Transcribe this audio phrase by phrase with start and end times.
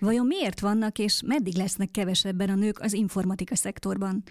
[0.00, 4.22] Vajon miért vannak és meddig lesznek kevesebben a nők az informatika szektorban?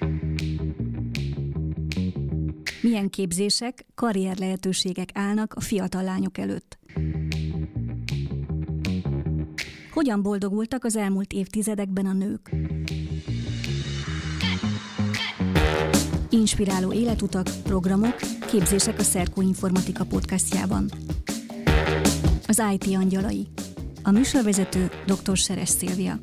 [2.81, 6.77] Milyen képzések, karrier lehetőségek állnak a fiatal lányok előtt?
[9.93, 12.51] Hogyan boldogultak az elmúlt évtizedekben a nők?
[16.29, 18.15] Inspiráló életutak, programok,
[18.51, 20.89] képzések a Szerkó Informatika podcastjában.
[22.47, 23.47] Az IT angyalai.
[24.07, 25.37] A műsorvezető dr.
[25.37, 26.19] Seres Szilvia.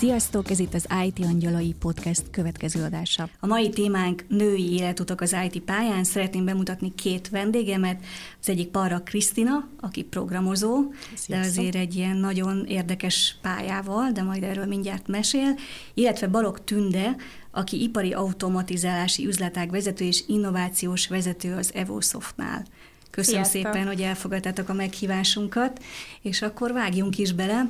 [0.00, 3.28] Sziasztok, ez itt az IT Angyalai Podcast következő adása.
[3.40, 6.04] A mai témánk női életutak az IT pályán.
[6.04, 8.04] Szeretném bemutatni két vendégemet.
[8.40, 11.36] Az egyik Parra Krisztina, aki programozó, Sziasztok.
[11.36, 15.54] de azért egy ilyen nagyon érdekes pályával, de majd erről mindjárt mesél,
[15.94, 17.16] illetve Balog Tünde,
[17.50, 22.64] aki ipari automatizálási üzletág vezető és innovációs vezető az Evosoftnál.
[23.10, 23.72] Köszönöm Sziasztok.
[23.72, 25.82] szépen, hogy elfogadtátok a meghívásunkat,
[26.22, 27.68] és akkor vágjunk is bele.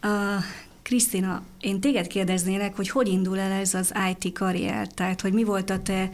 [0.00, 0.42] A
[0.82, 5.44] Krisztina, én téged kérdeznélek, hogy hogy indul el ez az IT karrier, tehát hogy mi
[5.44, 6.10] volt a te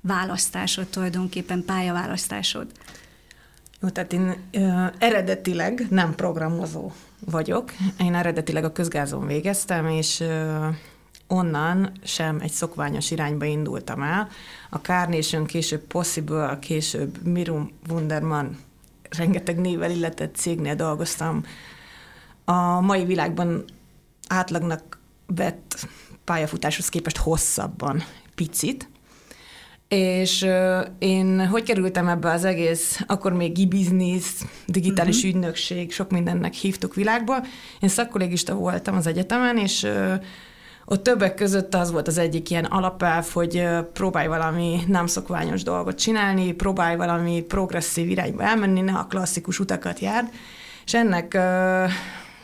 [0.00, 2.66] választásod tulajdonképpen, pályaválasztásod?
[3.80, 6.92] Jó, tehát én ö, eredetileg nem programozó
[7.24, 7.72] vagyok.
[8.00, 10.66] Én eredetileg a közgázon végeztem, és ö,
[11.26, 14.28] onnan sem egy szokványos irányba indultam el.
[14.70, 18.58] A Carnation, később Possible, később Mirum Wunderman,
[19.16, 21.44] rengeteg névvel illetett cégnél dolgoztam.
[22.44, 23.64] A mai világban
[24.28, 25.88] átlagnak vett
[26.24, 28.04] pályafutáshoz képest hosszabban
[28.34, 28.88] picit,
[29.88, 30.46] és
[30.98, 34.24] én hogy kerültem ebbe az egész, akkor még e-business,
[34.66, 35.32] digitális uh-huh.
[35.34, 37.36] ügynökség, sok mindennek hívtuk világba.
[37.80, 39.86] Én szakkolégista voltam az egyetemen, és
[40.84, 45.98] ott többek között az volt az egyik ilyen alapelv, hogy próbálj valami nem szokványos dolgot
[45.98, 50.28] csinálni, próbálj valami progresszív irányba elmenni, ne a klasszikus utakat járd,
[50.84, 51.38] és ennek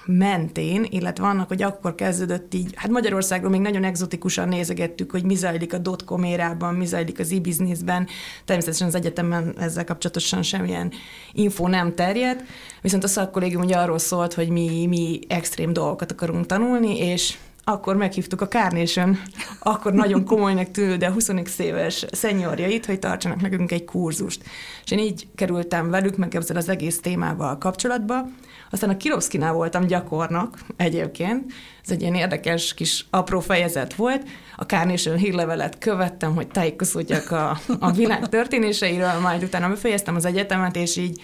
[0.06, 5.34] mentén, illetve annak, hogy akkor kezdődött így, hát Magyarországról még nagyon exotikusan nézegettük, hogy mi
[5.34, 8.06] zajlik a dotcom érában, mi zajlik az e-businessben,
[8.44, 10.92] természetesen az egyetemen ezzel kapcsolatosan semmilyen
[11.32, 12.42] info nem terjedt,
[12.82, 17.96] viszont a szakkollégium ugye arról szólt, hogy mi, mi extrém dolgokat akarunk tanulni, és akkor
[17.96, 19.18] meghívtuk a Carnation,
[19.58, 24.42] akkor nagyon komolynak tűnő, de 20 éves szenyorjait, hogy tartsanak nekünk egy kurzust.
[24.84, 28.26] És én így kerültem velük, meg ezzel az egész témával kapcsolatba,
[28.70, 31.52] aztán a Kirovszkinál voltam gyakornak egyébként,
[31.84, 34.28] ez egy ilyen érdekes kis apró fejezet volt.
[34.56, 40.76] A Carnation hírlevelet követtem, hogy tájékozódjak a, a világ történéseiről, majd utána befejeztem az egyetemet,
[40.76, 41.20] és így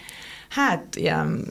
[0.49, 1.47] hát ilyen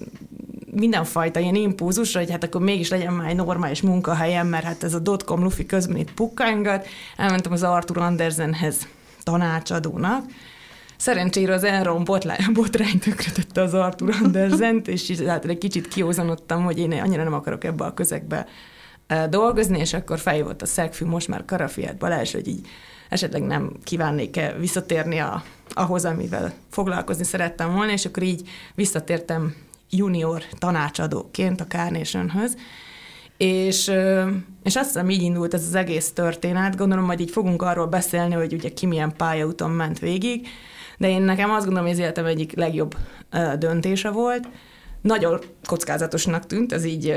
[0.71, 4.93] mindenfajta ilyen impulzus, hogy hát akkor mégis legyen már egy normális munkahelyem, mert hát ez
[4.93, 6.87] a dotcom lufi közben itt pukkángat.
[7.17, 8.87] Elmentem az Arthur Andersenhez
[9.23, 10.23] tanácsadónak,
[10.97, 12.03] Szerencsére az Enron
[12.53, 17.63] botrány tönkretette az Arthur Andersent, és hát egy kicsit kiózanodtam, hogy én annyira nem akarok
[17.63, 18.47] ebbe a közegbe
[19.07, 22.67] e, dolgozni, és akkor feljövott a szegfű, most már Karafiát Balázs, hogy így
[23.09, 25.43] esetleg nem kívánnék-e visszatérni a,
[25.73, 29.55] ahhoz, amivel foglalkozni szerettem volna, és akkor így visszatértem
[29.89, 32.55] junior tanácsadóként a Carnationhöz,
[33.37, 33.91] és,
[34.63, 38.33] és azt hiszem így indult ez az egész történet, gondolom majd így fogunk arról beszélni,
[38.33, 40.47] hogy ugye ki milyen pályaúton ment végig,
[40.97, 42.95] de én nekem azt gondolom, hogy az életem egyik legjobb
[43.57, 44.47] döntése volt.
[45.01, 47.13] Nagyon kockázatosnak tűnt, ez így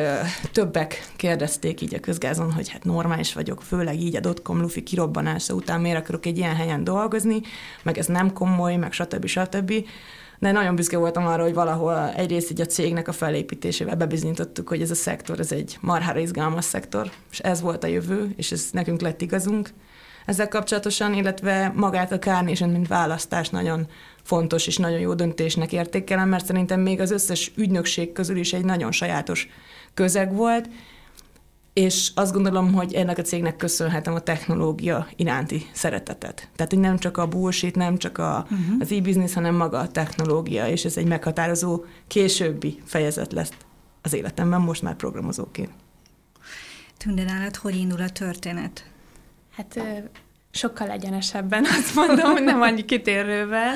[0.52, 5.54] többek kérdezték így a közgázon, hogy hát normális vagyok, főleg így a dotcom lufi kirobbanása
[5.54, 7.40] után miért akarok egy ilyen helyen dolgozni,
[7.82, 9.26] meg ez nem komoly, meg stb.
[9.26, 9.72] stb.
[10.42, 14.82] De nagyon büszke voltam arra, hogy valahol egyrészt így a cégnek a felépítésével bebizonyítottuk, hogy
[14.82, 18.68] ez a szektor, ez egy marhára izgalmas szektor, és ez volt a jövő, és ez
[18.72, 19.70] nekünk lett igazunk.
[20.26, 23.86] Ezzel kapcsolatosan, illetve magát a Carnation, mint választás nagyon
[24.22, 28.64] fontos és nagyon jó döntésnek értékelem, mert szerintem még az összes ügynökség közül is egy
[28.64, 29.48] nagyon sajátos
[29.94, 30.68] közeg volt,
[31.72, 36.48] és azt gondolom, hogy ennek a cégnek köszönhetem a technológia iránti szeretetet.
[36.56, 38.76] Tehát, hogy nem csak a bullshit, nem csak a, uh-huh.
[38.80, 43.52] az e-business, hanem maga a technológia, és ez egy meghatározó későbbi fejezet lesz
[44.02, 45.70] az életemben, most már programozóként.
[46.96, 48.86] Tünde nálad, hogy indul a történet?
[49.56, 49.80] Hát
[50.50, 53.74] sokkal egyenesebben azt mondom, nem annyi kitérővel.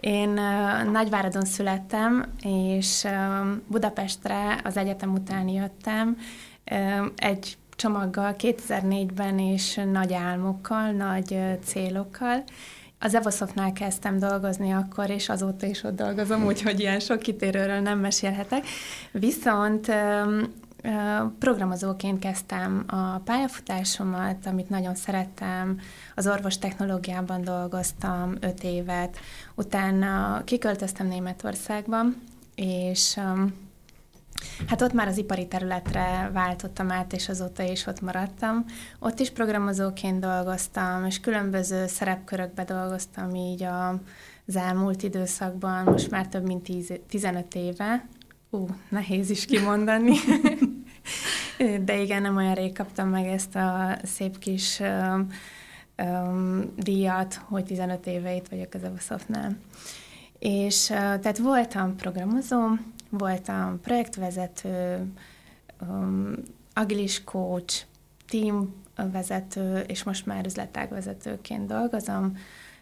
[0.00, 0.28] Én
[0.92, 3.06] Nagyváradon születtem, és
[3.66, 6.16] Budapestre az egyetem után jöttem
[7.16, 12.42] egy csomaggal 2004-ben és nagy álmokkal, nagy célokkal.
[12.98, 17.98] Az Evosoftnál kezdtem dolgozni akkor, és azóta is ott dolgozom, úgyhogy ilyen sok kitérőről nem
[17.98, 18.64] mesélhetek.
[19.12, 19.92] Viszont
[21.38, 25.80] Programozóként kezdtem a pályafutásomat, amit nagyon szerettem.
[26.14, 29.18] Az orvos technológiában dolgoztam öt évet,
[29.54, 32.04] utána kiköltöztem Németországba,
[32.54, 33.20] és
[34.66, 38.64] Hát ott már az ipari területre váltottam át, és azóta is ott maradtam.
[38.98, 43.88] Ott is programozóként dolgoztam, és különböző szerepkörökbe dolgoztam így a,
[44.46, 48.06] az elmúlt időszakban, most már több mint 10, 15 éve.
[48.50, 50.16] Ú, nehéz is kimondani.
[51.84, 55.26] De igen, nem olyan rég kaptam meg ezt a szép kis um,
[55.98, 59.56] um, díjat, hogy 15 éve itt vagyok az Evosoftnál.
[60.38, 62.58] És uh, tehát voltam programozó,
[63.18, 65.06] voltam projektvezető,
[65.80, 66.32] um,
[66.74, 67.84] agilis coach,
[68.28, 68.74] team
[69.12, 72.36] vezető, és most már üzletágvezetőként dolgozom,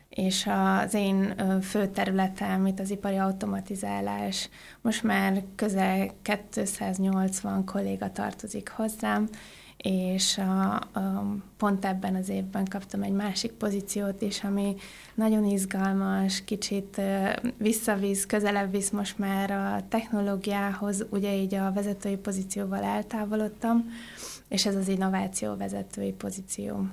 [0.09, 0.49] és
[0.83, 4.49] az én fő területem, itt az ipari automatizálás,
[4.81, 9.29] most már közel 280 kolléga tartozik hozzám,
[9.83, 14.77] és a, a, pont ebben az évben kaptam egy másik pozíciót is, ami
[15.15, 17.01] nagyon izgalmas, kicsit
[17.57, 23.91] visszavisz, közelebb visz most már a technológiához, ugye így a vezetői pozícióval eltávolodtam,
[24.49, 26.87] és ez az innováció vezetői pozíció.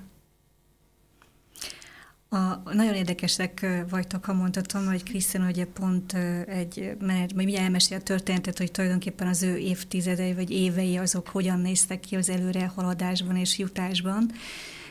[2.29, 6.13] A, nagyon érdekesek vagytok, ha mondhatom, hogy Krisztián ugye pont
[6.47, 11.59] egy menet, vagy mindjárt a történetet, hogy tulajdonképpen az ő évtizedei vagy évei azok hogyan
[11.59, 14.31] néztek ki az előre haladásban és jutásban,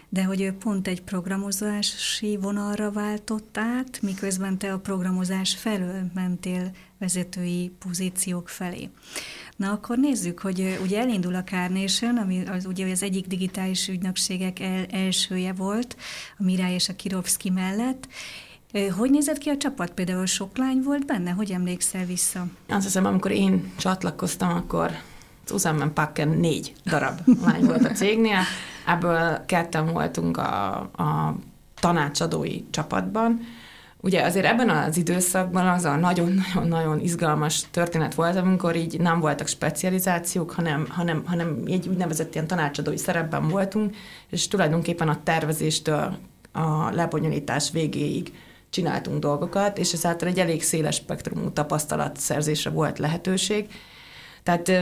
[0.08, 6.70] de hogy ő pont egy programozási vonalra váltott át, miközben te a programozás felől mentél
[6.98, 8.90] vezetői pozíciók felé.
[9.56, 14.60] Na akkor nézzük, hogy ugye elindul a Carnation, ami az, ugye az egyik digitális ügynökségek
[14.60, 15.96] el, elsője volt,
[16.38, 18.08] a Mirály és a Kirovszki mellett,
[18.96, 19.90] hogy nézett ki a csapat?
[19.90, 21.30] Például sok lány volt benne?
[21.30, 22.46] Hogy emlékszel vissza?
[22.68, 24.90] Azt hiszem, amikor én csatlakoztam, akkor
[25.44, 28.40] Susan Packen négy darab lány volt a cégnél,
[28.86, 31.36] ebből ketten voltunk a, a
[31.80, 33.40] tanácsadói csapatban,
[34.00, 39.46] Ugye azért ebben az időszakban az a nagyon-nagyon-nagyon izgalmas történet volt, amikor így nem voltak
[39.46, 43.96] specializációk, hanem, hanem, hanem egy úgynevezett ilyen tanácsadói szerepben voltunk,
[44.31, 46.16] és tulajdonképpen a tervezéstől
[46.52, 48.32] a lebonyolítás végéig
[48.70, 53.69] csináltunk dolgokat, és ezáltal egy elég széles spektrumú tapasztalatszerzésre volt lehetőség,
[54.46, 54.72] tehát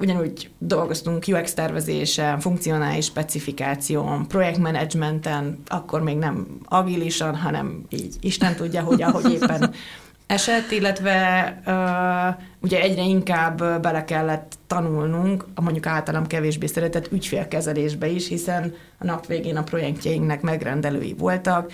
[0.00, 8.82] ugyanúgy dolgoztunk UX tervezésen, funkcionális specifikáción, projektmenedzsmenten, akkor még nem agilisan, hanem így Isten tudja,
[8.82, 9.72] hogy ahogy éppen
[10.26, 18.06] esett, illetve uh, ugye egyre inkább bele kellett tanulnunk, a mondjuk általam kevésbé szeretett ügyfélkezelésbe
[18.06, 21.72] is, hiszen a nap végén a projektjeinknek megrendelői voltak.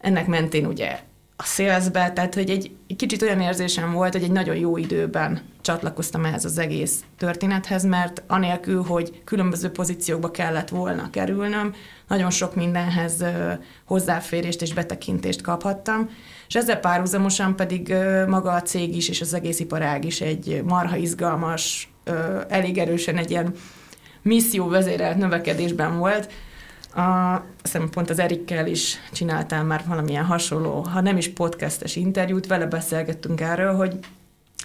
[0.00, 0.98] Ennek mentén ugye
[1.42, 5.40] a szélzbe, tehát hogy egy, egy kicsit olyan érzésem volt, hogy egy nagyon jó időben
[5.60, 11.74] csatlakoztam ehhez az egész történethez, mert anélkül, hogy különböző pozíciókba kellett volna kerülnöm,
[12.08, 13.24] nagyon sok mindenhez
[13.84, 16.10] hozzáférést és betekintést kaphattam,
[16.48, 17.94] és ezzel párhuzamosan pedig
[18.26, 21.92] maga a cég is és az egész iparág is egy marha izgalmas,
[22.48, 23.54] elég erősen egy ilyen
[24.22, 26.32] misszió vezérelt növekedésben volt,
[26.94, 32.46] a, hiszem pont az Erikkel is csináltál már valamilyen hasonló, ha nem is podcastes interjút,
[32.46, 33.98] vele beszélgettünk erről, hogy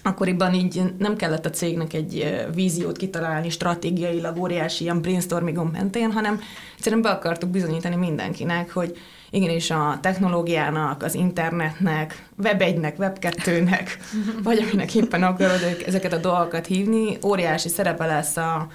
[0.02, 6.40] akkoriban így nem kellett a cégnek egy víziót kitalálni stratégiailag óriási ilyen brainstormingon mentén, hanem
[6.76, 8.96] egyszerűen be akartuk bizonyítani mindenkinek, hogy
[9.30, 13.88] igenis a technológiának, az internetnek, web 1-nek, web 2-nek,
[14.44, 18.68] vagy aminek éppen akarod ezeket a dolgokat hívni, óriási szerepe lesz a,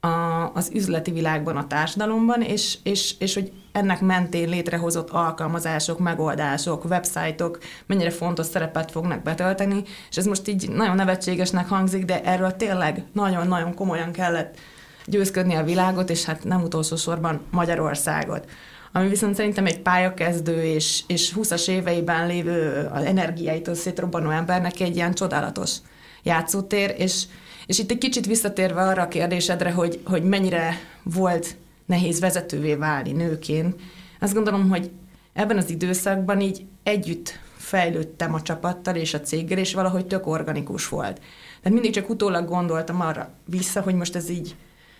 [0.00, 6.84] a, az üzleti világban, a társadalomban, és, és, és hogy ennek mentén létrehozott alkalmazások, megoldások,
[6.84, 12.56] websájtok mennyire fontos szerepet fognak betölteni, és ez most így nagyon nevetségesnek hangzik, de erről
[12.56, 14.58] tényleg nagyon-nagyon komolyan kellett
[15.04, 18.48] győzködni a világot, és hát nem utolsó sorban Magyarországot.
[18.92, 24.96] Ami viszont szerintem egy pályakezdő és, és 20-as éveiben lévő az energiáitól szétrobbanó embernek egy
[24.96, 25.76] ilyen csodálatos
[26.22, 27.24] játszótér, és,
[27.70, 33.12] és itt egy kicsit visszatérve arra a kérdésedre, hogy, hogy mennyire volt nehéz vezetővé válni
[33.12, 33.80] nőként,
[34.20, 34.90] azt gondolom, hogy
[35.32, 40.88] ebben az időszakban így együtt fejlődtem a csapattal és a céggel, és valahogy tök organikus
[40.88, 41.14] volt.
[41.62, 44.54] Tehát mindig csak utólag gondoltam arra vissza, hogy most ez így,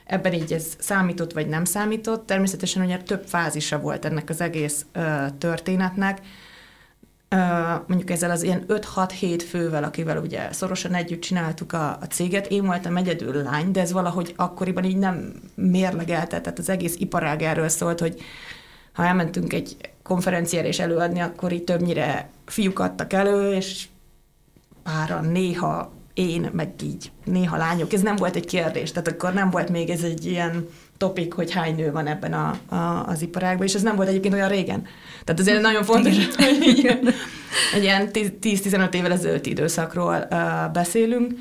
[0.04, 2.26] ebben így ez számított vagy nem számított.
[2.26, 6.18] Természetesen ugye több fázisa volt ennek az egész ö, történetnek,
[7.86, 12.64] mondjuk ezzel az ilyen 5-6-7 fővel, akivel ugye szorosan együtt csináltuk a, a céget, én
[12.64, 17.68] voltam egyedül lány, de ez valahogy akkoriban így nem mérlegelte, tehát az egész iparág erről
[17.68, 18.20] szólt, hogy
[18.92, 23.88] ha elmentünk egy konferenciára és előadni, akkor így többnyire fiúk adtak elő, és
[24.82, 27.92] páran néha én, meg így néha lányok.
[27.92, 30.68] Ez nem volt egy kérdés, tehát akkor nem volt még ez egy ilyen
[31.00, 34.34] topik, hogy hány nő van ebben a, a, az iparágban, és ez nem volt egyébként
[34.34, 34.86] olyan régen.
[35.24, 36.34] Tehát azért nagyon fontos, hogy
[37.74, 41.32] egy ilyen 10-15 évvel ezelőtt időszakról uh, beszélünk,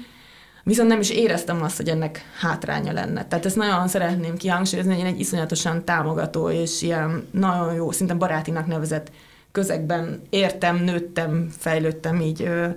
[0.63, 3.25] viszont nem is éreztem azt, hogy ennek hátránya lenne.
[3.25, 8.13] Tehát ezt nagyon szeretném kihangsúlyozni, hogy én egy iszonyatosan támogató és ilyen nagyon jó, szinte
[8.13, 9.11] barátinak nevezett
[9.51, 12.67] közegben értem, nőttem, fejlődtem így ö,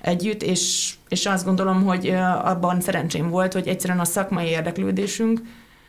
[0.00, 5.40] együtt, és, és azt gondolom, hogy ö, abban szerencsém volt, hogy egyszerűen a szakmai érdeklődésünk,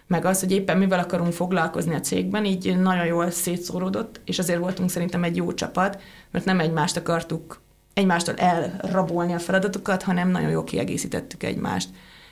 [0.07, 4.60] meg az, hogy éppen mivel akarunk foglalkozni a cégben, így nagyon jól szétszóródott, és azért
[4.60, 7.62] voltunk szerintem egy jó csapat, mert nem egymást akartuk
[7.93, 11.89] egymástól elrabolni a feladatokat, hanem nagyon jól kiegészítettük egymást.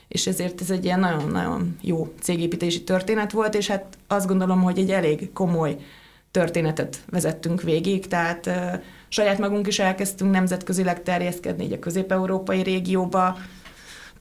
[0.08, 4.78] És ezért ez egy ilyen nagyon-nagyon jó cégépítési történet volt, és hát azt gondolom, hogy
[4.78, 5.76] egy elég komoly
[6.30, 8.50] történetet vezettünk végig, tehát
[9.08, 13.36] saját magunk is elkezdtünk nemzetközileg terjeszkedni így a közép-európai régióba,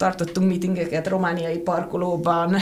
[0.01, 2.55] tartottunk meetingeket romániai parkolóban,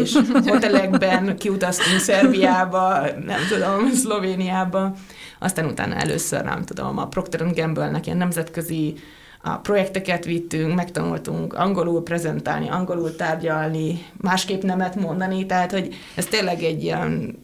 [0.00, 4.94] és hotelekben, kiutaztunk Szerbiába, nem tudom, Szlovéniába,
[5.38, 8.94] aztán utána először, nem tudom, a Procter Gamble-nek ilyen nemzetközi
[9.42, 16.62] a projekteket vittünk, megtanultunk angolul prezentálni, angolul tárgyalni, másképp nemet mondani, tehát hogy ez tényleg
[16.62, 17.38] egy ilyen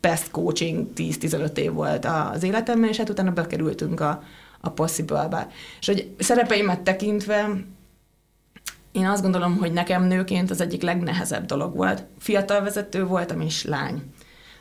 [0.00, 4.22] best coaching 10-15 év volt az életemben, és hát utána bekerültünk a,
[4.60, 5.48] a Possible-be.
[5.80, 7.48] És hogy szerepeimet tekintve,
[8.94, 12.04] én azt gondolom, hogy nekem nőként az egyik legnehezebb dolog volt.
[12.18, 14.02] Fiatal vezető voltam, és lány.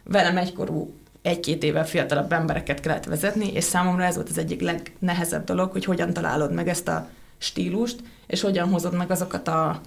[0.04, 5.44] Velem egykorú egy-két éve fiatalabb embereket kellett vezetni, és számomra ez volt az egyik legnehezebb
[5.44, 9.82] dolog, hogy hogyan találod meg ezt a stílust, és hogyan hozod meg azokat a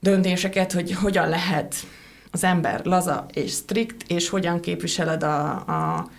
[0.00, 1.74] döntéseket, hogy hogyan lehet
[2.30, 6.10] az ember laza és strikt, és hogyan képviseled a, a,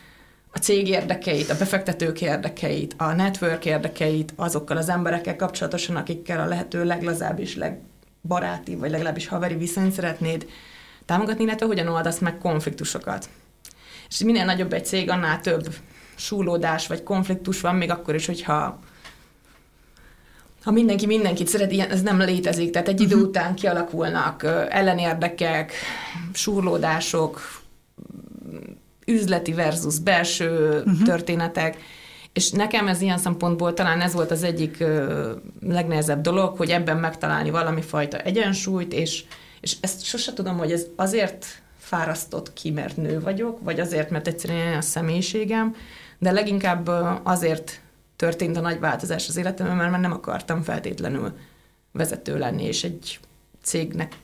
[0.52, 6.46] a cég érdekeit, a befektetők érdekeit, a network érdekeit azokkal az emberekkel kapcsolatosan, akikkel a
[6.46, 10.48] lehető leglazább és legbaráti, vagy legalábbis haveri viszonyt szeretnéd
[11.06, 13.30] támogatni, illetve hogyan oldasz meg konfliktusokat.
[14.10, 15.76] És minél nagyobb egy cég, annál több
[16.16, 18.80] súlódás vagy konfliktus van, még akkor is, hogyha
[20.64, 22.70] ha mindenki mindenkit szeret, ilyen, ez nem létezik.
[22.72, 23.30] Tehát egy idő uh-huh.
[23.30, 25.74] után kialakulnak ellenérdekek,
[26.34, 27.59] súrlódások,
[29.10, 31.02] üzleti versus belső uh-huh.
[31.04, 31.78] történetek,
[32.34, 34.84] és nekem ez ilyen szempontból talán ez volt az egyik
[35.62, 39.24] legnehezebb dolog, hogy ebben megtalálni valami fajta egyensúlyt, és,
[39.62, 41.46] és ezt sose tudom, hogy ez azért
[41.78, 45.76] fárasztott ki, mert nő vagyok, vagy azért, mert egyszerűen a személyiségem,
[46.18, 46.88] de leginkább
[47.24, 47.82] azért
[48.16, 51.38] történt a nagy változás az életemben, mert nem akartam feltétlenül
[51.92, 53.20] vezető lenni, és egy
[53.62, 54.18] cégnek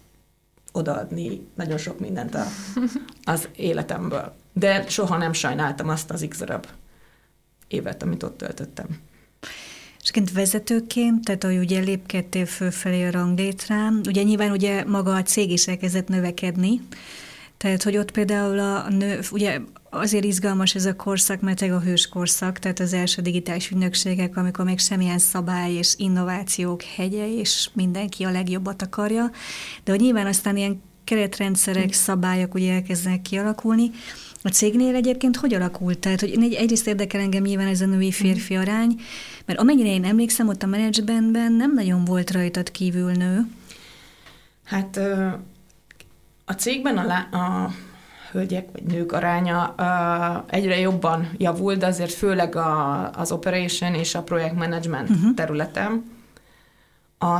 [0.72, 2.46] odaadni nagyon sok mindent a,
[3.34, 4.36] az életemből.
[4.58, 6.44] De soha nem sajnáltam azt az x
[7.68, 8.88] évet, amit ott töltöttem.
[10.02, 15.24] És kint vezetőként, tehát ahogy ugye lépkedtél fölfelé a ranglétrán, ugye nyilván ugye maga a
[15.24, 16.82] cég is elkezdett növekedni,
[17.58, 19.60] tehát, hogy ott például a nő, ugye
[19.90, 24.66] azért izgalmas ez a korszak, mert a hős korszak, tehát az első digitális ügynökségek, amikor
[24.66, 29.32] még semmilyen szabály és innovációk hegye, és mindenki a legjobbat akarja,
[29.84, 33.92] de hogy nyilván aztán ilyen keretrendszerek, szabályok ugye elkezdenek kialakulni,
[34.46, 36.00] a cégnél egyébként hogy alakult?
[36.00, 38.96] Tehát, hogy egyrészt érdekel engem nyilván ez a női-férfi arány,
[39.46, 43.48] mert amennyire én emlékszem, ott a menedzsmentben nem nagyon volt rajtad kívül nő.
[44.64, 45.00] Hát
[46.46, 47.72] a cégben a, a
[48.32, 54.16] hölgyek vagy nők aránya uh, egyre jobban javult, de azért főleg a, az operation és
[54.16, 55.34] a projektmanagement uh-huh.
[55.34, 56.12] területen.
[57.20, 57.40] A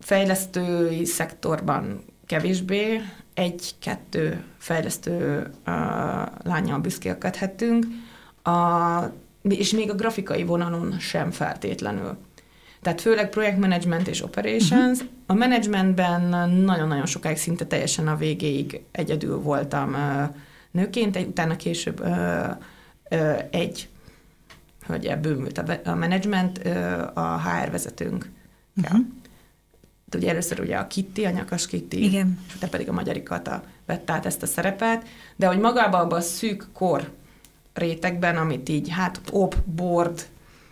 [0.00, 3.00] fejlesztői szektorban kevésbé,
[3.34, 5.74] egy-kettő fejlesztő uh,
[6.42, 7.86] lányjal büszkélkedhetünk,
[8.42, 9.00] a,
[9.42, 12.16] és még a grafikai vonalon sem feltétlenül.
[12.82, 14.98] Tehát főleg projektmanagement és operations.
[14.98, 15.12] Uh-huh.
[15.26, 19.96] A managementben nagyon-nagyon sokáig szinte teljesen a végéig egyedül voltam
[20.70, 22.04] nőként, egy, utána később
[23.50, 23.88] egy
[24.86, 26.58] hogy bővült a, a management,
[27.14, 28.30] a HR vezetőnk.
[28.76, 28.98] Uh-huh.
[28.98, 30.18] Ja.
[30.18, 32.38] Ugye először ugye a Kitty, a nyakas Kitty, Igen.
[32.60, 35.06] de pedig a Magyari Kata vett át ezt a szerepet,
[35.36, 37.10] de hogy magában abban a szűk kor
[37.74, 40.22] rétegben, amit így hát op, board,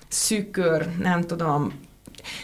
[0.09, 1.73] szűk kör, nem tudom,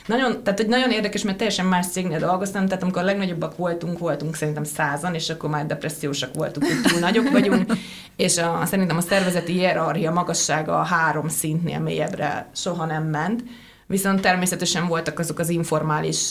[0.06, 3.98] nagyon, tehát egy nagyon érdekes, mert teljesen más cégnél dolgoztam, tehát amikor a legnagyobbak voltunk,
[3.98, 7.72] voltunk szerintem százan, és akkor már depressziósak voltunk, hogy túl nagyok vagyunk,
[8.16, 13.44] és a, szerintem a szervezeti hierarchia magassága a három szintnél mélyebbre soha nem ment,
[13.86, 16.30] viszont természetesen voltak azok az informális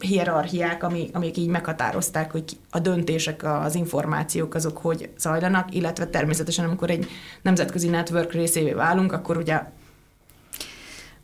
[0.00, 6.64] hierarchiák, amik, amik így meghatározták, hogy a döntések, az információk azok hogy zajlanak, illetve természetesen
[6.64, 7.08] amikor egy
[7.42, 9.54] nemzetközi network részévé válunk, akkor ugye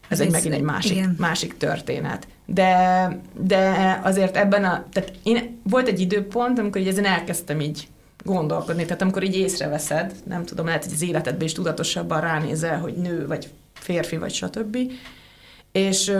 [0.08, 2.26] ez, ez egy megint egy másik, másik történet.
[2.46, 3.08] De,
[3.40, 7.88] de azért ebben a, tehát én, volt egy időpont, amikor így ezen elkezdtem így
[8.24, 12.94] gondolkodni, tehát amikor így észreveszed, nem tudom, lehet, hogy az életedben is tudatosabban ránézel, hogy
[12.94, 14.76] nő, vagy férfi, vagy stb.
[15.72, 16.12] És,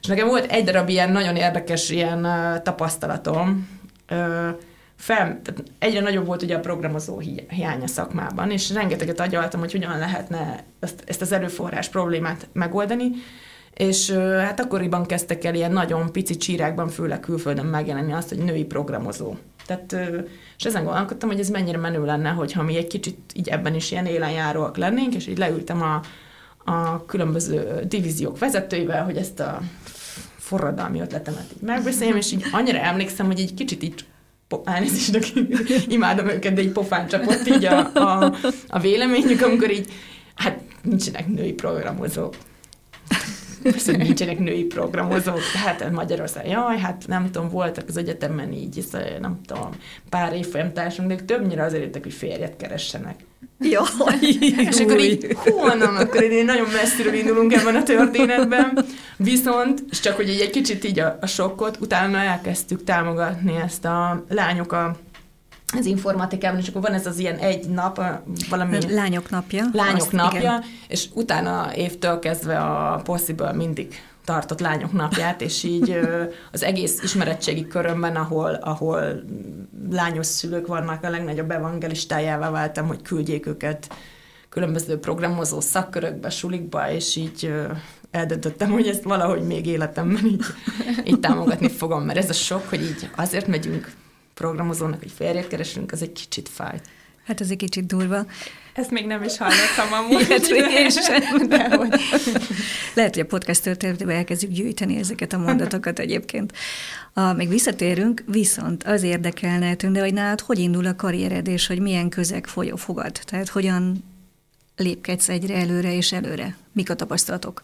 [0.00, 2.26] és nekem volt egy darab ilyen nagyon érdekes ilyen
[2.62, 3.68] tapasztalatom,
[4.96, 9.98] fel, tehát egyre nagyobb volt ugye a programozó hiánya szakmában, és rengeteget agyaltam, hogy hogyan
[9.98, 13.10] lehetne ezt, ezt az erőforrás problémát megoldani,
[13.74, 18.64] és hát akkoriban kezdtek el ilyen nagyon pici csírákban, főleg külföldön megjelenni azt, hogy női
[18.64, 19.34] programozó.
[19.66, 19.96] Tehát,
[20.58, 23.90] és ezen gondolkodtam, hogy ez mennyire menő lenne, hogyha mi egy kicsit így ebben is
[23.90, 26.00] ilyen élenjáróak lennénk, és így leültem a,
[26.68, 29.60] a különböző divíziók vezetőivel, hogy ezt a
[30.38, 34.04] forradalmi ötletemet így megbeszéljem, és így annyira emlékszem, hogy egy kicsit így
[34.64, 35.32] elnézést,
[35.88, 38.34] imádom őket, de így pofán csapott így a, a,
[38.68, 39.92] a véleményük, amikor így,
[40.34, 42.34] hát nincsenek női programozók.
[43.62, 48.84] Persze, nincsenek női programozók, hát Magyarország, jaj, hát nem tudom, voltak az egyetemen így,
[49.20, 49.70] nem tudom,
[50.08, 53.16] pár évfolyamtársunk, de többnyire azért jöttek, hogy férjet keressenek.
[53.60, 54.18] Jaj,
[54.70, 58.84] és akkor így, honnan, akkor így nagyon messziről indulunk ebben a történetben.
[59.16, 64.24] Viszont, és csak hogy egy kicsit így a, a sokkot, utána elkezdtük támogatni ezt a
[64.28, 64.96] lányok a
[65.76, 68.00] az informatikában, és akkor van ez az ilyen egy nap,
[68.50, 68.78] valami...
[68.88, 69.64] Lányok napja.
[69.72, 70.64] Lányok azt, napja, igen.
[70.88, 75.98] és utána évtől kezdve a Possible mindig tartott lányok napját, és így
[76.52, 79.24] az egész ismeretségi körömben, ahol, ahol
[79.90, 83.88] lányos szülők vannak, a legnagyobb evangelistájává váltam, hogy küldjék őket
[84.48, 87.54] különböző programozó szakkörökbe, sulikba, és így
[88.10, 90.44] eldöntöttem, hogy ezt valahogy még életemben így,
[91.04, 93.90] így támogatni fogom, mert ez a sok, hogy így azért megyünk
[94.38, 96.80] programozónak, hogy férjet keresünk, az egy kicsit fáj.
[97.24, 98.26] Hát ez egy kicsit durva.
[98.72, 100.26] Ezt még nem is hallottam amúgy.
[100.48, 102.00] Ilyet, de hogy.
[102.94, 106.52] Lehet, hogy a podcast történetében elkezdjük gyűjteni ezeket a mondatokat egyébként.
[107.12, 111.78] A, még visszatérünk, viszont az érdekelne, de hogy nálad hogy indul a karriered, és hogy
[111.80, 113.20] milyen közeg fogad?
[113.24, 114.04] Tehát hogyan
[114.76, 116.56] lépkedsz egyre előre és előre?
[116.72, 117.62] Mik a tapasztalatok?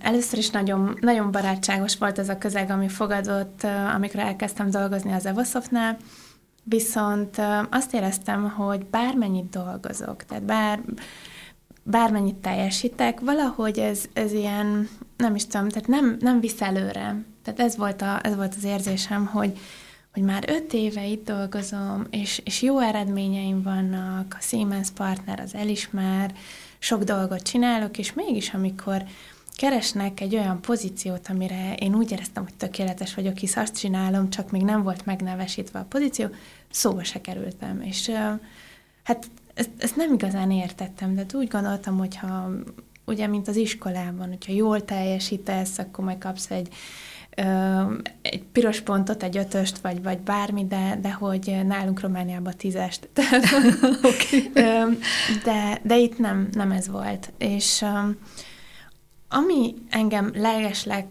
[0.00, 5.26] Először is nagyon, nagyon barátságos volt ez a közeg, ami fogadott, amikor elkezdtem dolgozni az
[5.26, 5.96] Evosoftnál,
[6.64, 10.80] viszont azt éreztem, hogy bármennyit dolgozok, tehát bár,
[11.82, 17.24] bármennyit teljesítek, valahogy ez, ez ilyen, nem is tudom, tehát nem, nem visz előre.
[17.44, 19.58] Tehát ez volt, a, ez volt az érzésem, hogy,
[20.12, 25.54] hogy már öt éve itt dolgozom, és, és jó eredményeim vannak, a Siemens partner az
[25.54, 26.34] elismer,
[26.78, 29.02] sok dolgot csinálok, és mégis amikor
[29.60, 34.50] keresnek egy olyan pozíciót, amire én úgy éreztem, hogy tökéletes vagyok, hisz azt csinálom, csak
[34.50, 36.26] még nem volt megnevesítve a pozíció,
[36.70, 37.80] szóba se kerültem.
[37.80, 38.10] És
[39.02, 42.50] hát ezt, ezt nem igazán értettem, de úgy gondoltam, hogyha
[43.06, 46.68] ugye, mint az iskolában, hogyha jól teljesítesz, akkor majd kapsz egy,
[48.22, 53.08] egy piros pontot, egy ötöst, vagy, vagy bármi, de, de hogy nálunk Romániában tízest.
[54.12, 54.50] okay.
[55.44, 57.32] de, de itt nem, nem ez volt.
[57.38, 57.84] És
[59.30, 61.06] ami engem legesleg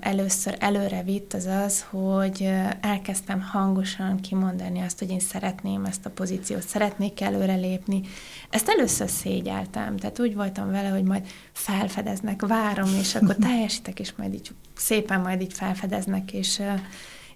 [0.00, 6.10] először előre vitt, az az, hogy elkezdtem hangosan kimondani azt, hogy én szeretném ezt a
[6.10, 8.00] pozíciót, szeretnék előrelépni.
[8.50, 14.12] Ezt először szégyeltem, tehát úgy voltam vele, hogy majd felfedeznek, várom, és akkor teljesítek, és
[14.16, 16.62] majd így szépen majd így felfedeznek, és,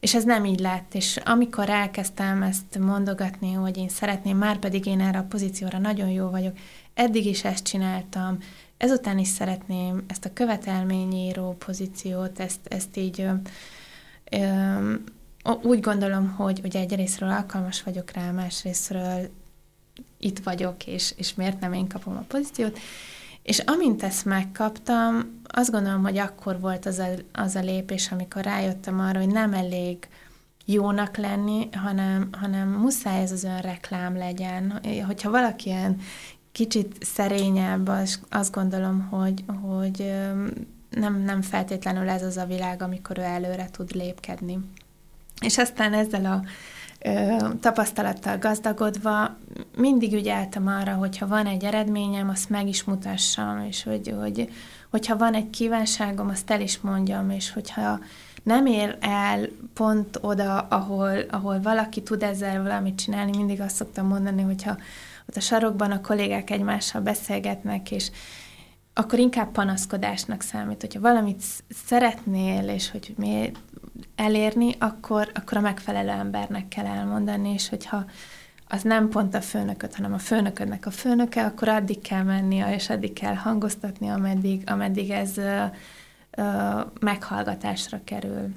[0.00, 0.94] és ez nem így lett.
[0.94, 6.08] És amikor elkezdtem ezt mondogatni, hogy én szeretném, már pedig én erre a pozícióra nagyon
[6.08, 6.56] jó vagyok,
[6.94, 8.38] eddig is ezt csináltam,
[8.78, 13.30] ezután is szeretném ezt a követelményíró pozíciót, ezt, ezt így ö,
[14.30, 14.94] ö,
[15.62, 19.28] úgy gondolom, hogy ugye egyrésztről alkalmas vagyok rá, másrésztről
[20.18, 22.78] itt vagyok, és, és miért nem én kapom a pozíciót.
[23.42, 28.42] És amint ezt megkaptam, azt gondolom, hogy akkor volt az a, az a lépés, amikor
[28.42, 30.08] rájöttem arra, hogy nem elég
[30.64, 34.80] jónak lenni, hanem, hanem muszáj ez az önreklám legyen.
[35.06, 36.00] Hogyha valaki ilyen
[36.52, 40.12] kicsit szerényebb, az, azt gondolom, hogy, hogy
[40.90, 44.58] nem, nem feltétlenül ez az a világ, amikor ő előre tud lépkedni.
[45.40, 46.42] És aztán ezzel a
[47.08, 49.36] ö, tapasztalattal gazdagodva
[49.76, 54.50] mindig ügyeltem arra, hogyha van egy eredményem, azt meg is mutassam, és hogy, hogy,
[54.90, 57.98] hogyha van egy kívánságom, azt el is mondjam, és hogyha
[58.42, 64.06] nem ér el pont oda, ahol, ahol valaki tud ezzel valamit csinálni, mindig azt szoktam
[64.06, 64.76] mondani, hogyha
[65.28, 68.10] ott a sarokban a kollégák egymással beszélgetnek, és
[68.94, 70.80] akkor inkább panaszkodásnak számít.
[70.80, 71.42] Hogyha valamit
[71.86, 73.50] szeretnél, és hogy mi
[74.16, 78.04] elérni, akkor, akkor a megfelelő embernek kell elmondani, és hogyha
[78.68, 82.90] az nem pont a főnököt, hanem a főnöködnek a főnöke, akkor addig kell mennie, és
[82.90, 85.64] addig kell hangoztatni, ameddig, ameddig ez ö,
[86.30, 86.42] ö,
[87.00, 88.54] meghallgatásra kerül.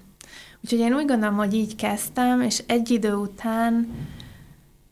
[0.63, 3.87] Úgyhogy én úgy gondolom, hogy így kezdtem, és egy idő után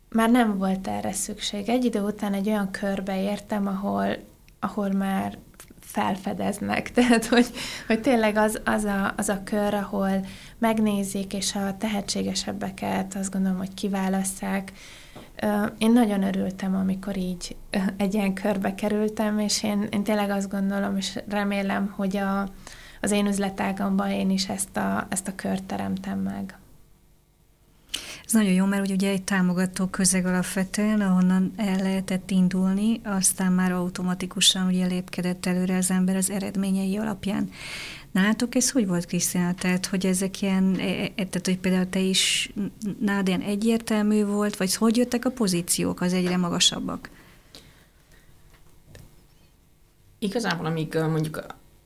[0.10, 1.70] már nem volt erre szükség.
[1.70, 4.18] Egy idő után egy olyan körbe értem, ahol,
[4.60, 5.38] ahol már
[5.80, 6.92] felfedeznek.
[6.92, 7.48] Tehát, hogy,
[7.88, 10.26] hogy tényleg az, az, a, az a kör, ahol
[10.58, 14.72] megnézik, és a tehetségesebbeket azt gondolom, hogy kiválasszák.
[15.78, 17.56] Én nagyon örültem, amikor így
[17.98, 22.48] egy ilyen körbe kerültem, és én, én tényleg azt gondolom, és remélem, hogy a,
[23.02, 26.58] az én üzletágamban én is ezt a, ezt a kört teremtem meg.
[28.30, 33.72] Ez nagyon jó, mert ugye egy támogató közeg alapvetően, ahonnan el lehetett indulni, aztán már
[33.72, 37.50] automatikusan ugye lépkedett előre az ember az eredményei alapján.
[38.12, 39.54] Nálatok ez hogy volt, Krisztina?
[39.54, 42.54] Tehát, hogy ezek ilyen, e, e, tehát, hogy például te is,
[43.00, 47.10] nálad ilyen egyértelmű volt, vagy hogy jöttek a pozíciók az egyre magasabbak?
[50.20, 51.46] Igazából, amíg mondjuk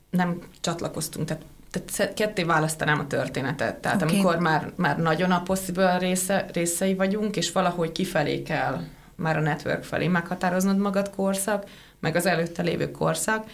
[0.10, 1.44] nem csatlakoztunk, tehát
[1.82, 3.76] tehát ketté választanám a történetet.
[3.76, 4.14] Tehát okay.
[4.14, 8.82] amikor már, már nagyon a possible része, részei vagyunk, és valahogy kifelé kell
[9.16, 11.66] már a network felé meghatároznod magad korszak,
[12.00, 13.46] meg az előtte lévő korszak.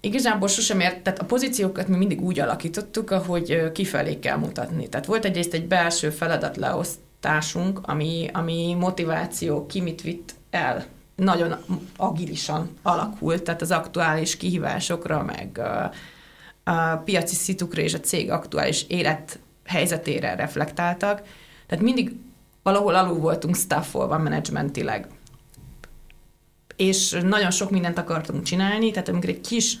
[0.00, 4.88] Igazából sosem ért, tehát a pozíciókat mi mindig úgy alakítottuk, ahogy kifelé kell mutatni.
[4.88, 11.56] Tehát volt egyrészt egy belső feladat leosztásunk, ami, ami motiváció, ki mit vitt el nagyon
[11.96, 15.60] agilisan alakult, tehát az aktuális kihívásokra, meg
[16.68, 21.22] a piaci szitukra és a cég aktuális élet helyzetére reflektáltak.
[21.66, 22.12] Tehát mindig
[22.62, 25.06] valahol alul voltunk staffolva menedzsmentileg.
[26.76, 29.76] És nagyon sok mindent akartunk csinálni, tehát amikor egy kis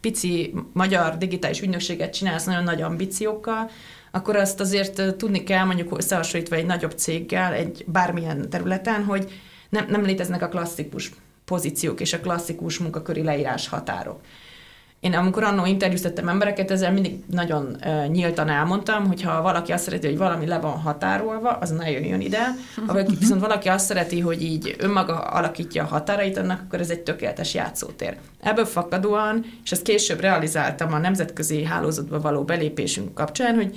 [0.00, 3.70] pici magyar digitális ügynökséget csinálsz nagyon nagy ambíciókkal,
[4.10, 9.32] akkor azt azért tudni kell mondjuk összehasonlítva egy nagyobb céggel, egy bármilyen területen, hogy
[9.68, 11.12] nem, nem léteznek a klasszikus
[11.44, 14.20] pozíciók és a klasszikus munkaköri leírás határok.
[15.00, 19.84] Én amikor annó interjúztattam embereket, ezzel mindig nagyon uh, nyíltan elmondtam, hogy ha valaki azt
[19.84, 22.46] szereti, hogy valami le van határolva, az ne jöjjön ide.
[22.86, 27.00] Ha viszont valaki azt szereti, hogy így önmaga alakítja a határait, annak akkor ez egy
[27.00, 28.16] tökéletes játszótér.
[28.40, 33.76] Ebből fakadóan, és ezt később realizáltam a nemzetközi hálózatba való belépésünk kapcsán, hogy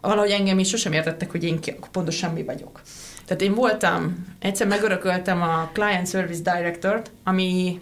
[0.00, 2.80] valahogy engem is sosem értettek, hogy én ki, pontosan mi vagyok.
[3.24, 7.78] Tehát én voltam, egyszer megörököltem a Client Service Director-t, ami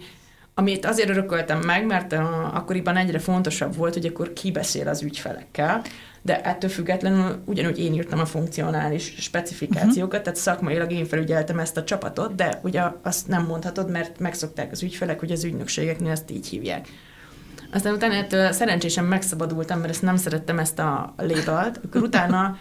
[0.59, 2.15] amit azért örököltem meg, mert
[2.53, 5.81] akkoriban egyre fontosabb volt, hogy akkor ki beszél az ügyfelekkel,
[6.21, 10.21] de ettől függetlenül ugyanúgy én írtam a funkcionális specifikációkat, uh-huh.
[10.21, 14.83] tehát szakmailag én felügyeltem ezt a csapatot, de ugye azt nem mondhatod, mert megszokták az
[14.83, 16.87] ügyfelek, hogy az ügynökségeknél ezt így hívják.
[17.73, 22.57] Aztán utána ettől szerencsésen megszabadultam, mert ezt nem szerettem ezt a labelt, akkor utána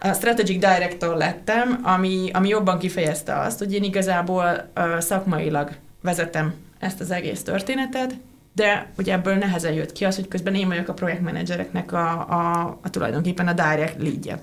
[0.00, 5.70] a Strategic Director lettem, ami, ami jobban kifejezte azt, hogy én igazából uh, szakmailag
[6.02, 8.14] vezetem ezt az egész történetet,
[8.54, 12.78] de ugye ebből nehezen jött ki az, hogy közben én vagyok a projektmenedzsereknek a, a,
[12.82, 14.42] a tulajdonképpen a direct leadje.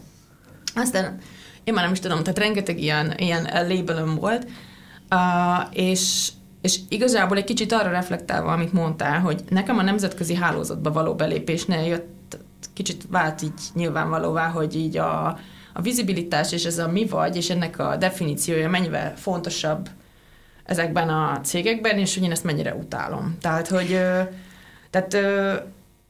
[0.76, 1.17] Aztán
[1.63, 4.48] én már nem is tudom, tehát rengeteg ilyen, ilyen labelem volt,
[5.12, 10.91] uh, és, és igazából egy kicsit arra reflektálva, amit mondtál, hogy nekem a nemzetközi hálózatba
[10.91, 12.38] való belépésnél jött,
[12.74, 15.28] kicsit vált így nyilvánvalóvá, hogy így a,
[15.74, 19.89] a vizibilitás és ez a mi vagy, és ennek a definíciója mennyivel fontosabb
[20.65, 23.38] ezekben a cégekben, és hogy én ezt mennyire utálom.
[23.41, 23.99] Tehát, hogy
[24.89, 25.17] tehát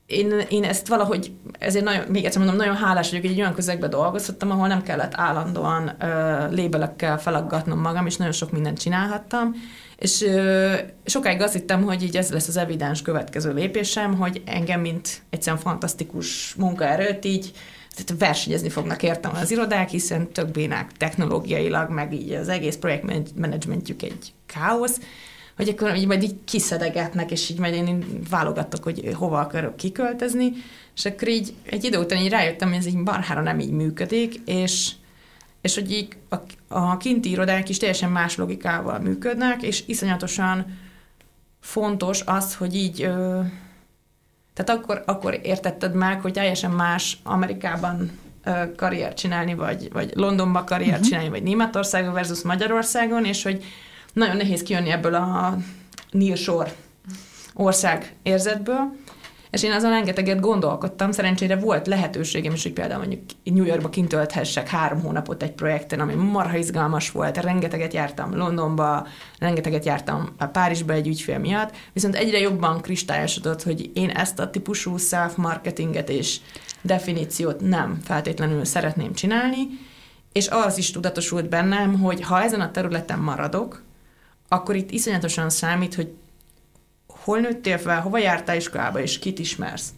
[0.05, 3.53] én, én ezt valahogy, ezért nagyon, még egyszer mondom, nagyon hálás vagyok, hogy egy olyan
[3.53, 9.55] közegben dolgozhattam, ahol nem kellett állandóan ö, lébelekkel felaggatnom magam, és nagyon sok mindent csinálhattam,
[9.97, 10.73] és ö,
[11.05, 15.61] sokáig azt hittem, hogy így ez lesz az evidens következő lépésem, hogy engem, mint egyszerűen
[15.61, 17.51] fantasztikus munkaerőt így
[17.95, 24.01] tehát versenyezni fognak értem az irodák, hiszen tök bénák technológiailag, meg így az egész projektmenedzsmentjük
[24.01, 24.99] egy káosz,
[25.55, 30.51] hogy akkor így majd így kiszedegetnek, és így majd én válogatok, hogy hova akarok kiköltözni,
[30.95, 34.35] és akkor így egy idő után így rájöttem, hogy ez így barhára nem így működik,
[34.45, 34.91] és,
[35.61, 36.35] és hogy így a,
[36.67, 40.77] a kinti irodák is teljesen más logikával működnek, és iszonyatosan
[41.59, 43.09] fontos az, hogy így
[44.55, 48.11] tehát akkor, akkor értetted meg, hogy teljesen más Amerikában
[48.75, 51.05] karrier csinálni, vagy, vagy Londonban karrier uh-huh.
[51.05, 53.63] csinálni, vagy Németországon versus Magyarországon, és hogy
[54.13, 55.57] nagyon nehéz kijönni ebből a
[56.11, 56.73] nearshore
[57.53, 58.95] ország érzetből,
[59.55, 64.13] és én azon rengeteget gondolkodtam, szerencsére volt lehetőségem is, hogy például mondjuk New Yorkba kint
[64.65, 69.07] három hónapot egy projekten, ami marha izgalmas volt, rengeteget jártam Londonba,
[69.39, 74.97] rengeteget jártam Párizsba egy ügyfél miatt, viszont egyre jobban kristályosodott, hogy én ezt a típusú
[74.97, 76.39] self-marketinget és
[76.81, 79.67] definíciót nem feltétlenül szeretném csinálni,
[80.31, 83.83] és az is tudatosult bennem, hogy ha ezen a területen maradok,
[84.47, 86.13] akkor itt iszonyatosan számít, hogy
[87.25, 89.89] hol nőttél fel, hova jártál iskolába, és kit ismersz.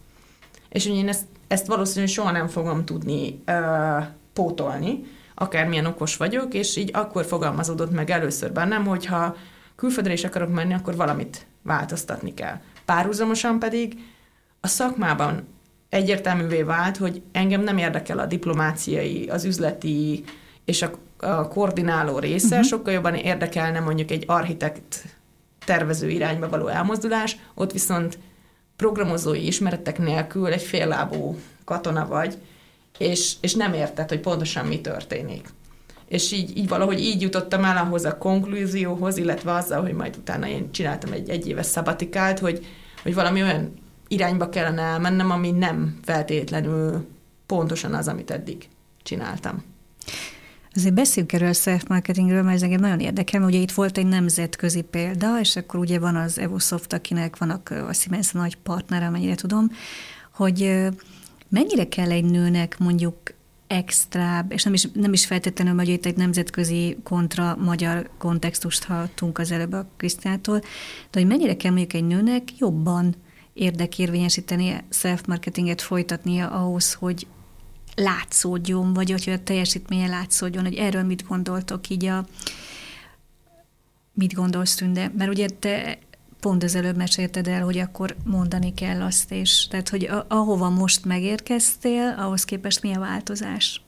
[0.68, 6.54] És hogy én ezt, ezt valószínűleg soha nem fogom tudni uh, pótolni, akármilyen okos vagyok,
[6.54, 9.36] és így akkor fogalmazódott meg először bennem, hogy ha
[9.76, 12.60] külföldre is akarok menni, akkor valamit változtatni kell.
[12.84, 13.98] Párhuzamosan pedig
[14.60, 15.46] a szakmában
[15.88, 20.24] egyértelművé vált, hogy engem nem érdekel a diplomáciai, az üzleti
[20.64, 20.90] és a,
[21.26, 22.70] a koordináló része, uh-huh.
[22.70, 25.17] sokkal jobban érdekelne mondjuk egy architekt
[25.68, 28.18] tervező irányba való elmozdulás, ott viszont
[28.76, 32.38] programozói ismeretek nélkül egy féllábú katona vagy,
[32.98, 35.48] és, és nem érted, hogy pontosan mi történik.
[36.06, 40.48] És így, így valahogy így jutottam el ahhoz a konklúzióhoz, illetve azzal, hogy majd utána
[40.48, 42.66] én csináltam egy egyéves szabatikált, hogy,
[43.02, 43.74] hogy valami olyan
[44.08, 47.06] irányba kellene elmennem, ami nem feltétlenül
[47.46, 48.68] pontosan az, amit eddig
[49.02, 49.64] csináltam.
[50.78, 54.06] Azért beszéljünk erről a self-marketingről, mert ez engem nagyon érdekel, mert ugye itt volt egy
[54.06, 59.34] nemzetközi példa, és akkor ugye van az Evosoft, akinek vannak a Siemens nagy partnere, amennyire
[59.34, 59.70] tudom,
[60.34, 60.88] hogy
[61.48, 63.16] mennyire kell egy nőnek mondjuk
[63.66, 69.38] extrább, és nem is, nem is feltétlenül, hogy itt egy nemzetközi kontra magyar kontextust hallottunk
[69.38, 70.58] az előbb a Krisztától,
[71.10, 73.14] de hogy mennyire kell mondjuk egy nőnek jobban
[73.52, 77.26] érdekérvényesíteni, self-marketinget folytatnia ahhoz, hogy
[77.98, 82.26] látszódjon, vagy hogy a teljesítménye látszódjon, hogy erről mit gondoltok így a
[84.12, 85.12] mit gondolsz, Tünde?
[85.16, 85.98] Mert ugye te
[86.40, 91.04] pont az előbb mesélted el, hogy akkor mondani kell azt, és tehát, hogy ahova most
[91.04, 93.82] megérkeztél, ahhoz képest mi a változás?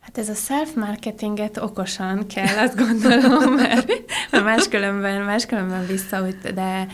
[0.00, 3.90] Hát ez a self-marketinget okosan kell, azt gondolom, mert,
[4.30, 6.86] mert máskülönben, máskülönben visszaút, de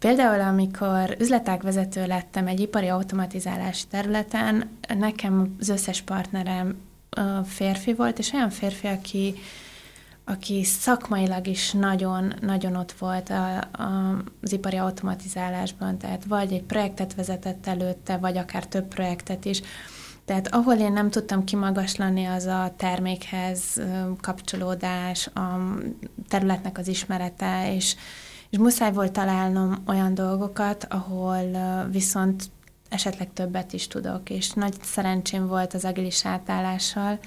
[0.00, 6.76] Például, amikor üzletágvezető lettem egy ipari automatizálási területen, nekem az összes partnerem
[7.44, 9.34] férfi volt, és olyan férfi, aki,
[10.24, 16.62] aki szakmailag is nagyon, nagyon ott volt a, a, az ipari automatizálásban, tehát vagy egy
[16.62, 19.62] projektet vezetett előtte, vagy akár több projektet is.
[20.24, 23.80] Tehát ahol én nem tudtam kimagaslani, az a termékhez
[24.20, 25.58] kapcsolódás, a
[26.28, 27.96] területnek az ismerete, és,
[28.50, 31.44] és muszáj volt találnom olyan dolgokat, ahol
[31.90, 32.50] viszont
[32.88, 37.18] esetleg többet is tudok, és nagy szerencsém volt az agilis átállással,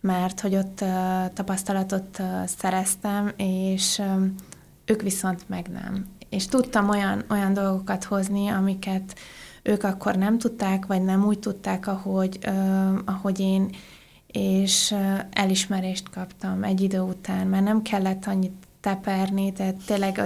[0.00, 0.84] mert hogy ott
[1.34, 4.02] tapasztalatot szereztem, és
[4.84, 6.06] ők viszont meg nem.
[6.28, 9.14] És tudtam olyan, olyan dolgokat hozni, amiket
[9.62, 12.38] ők akkor nem tudták, vagy nem úgy tudták, ahogy,
[13.04, 13.70] ahogy én,
[14.26, 14.94] és
[15.30, 20.20] elismerést kaptam egy idő után, mert nem kellett annyit teperni, tehát tényleg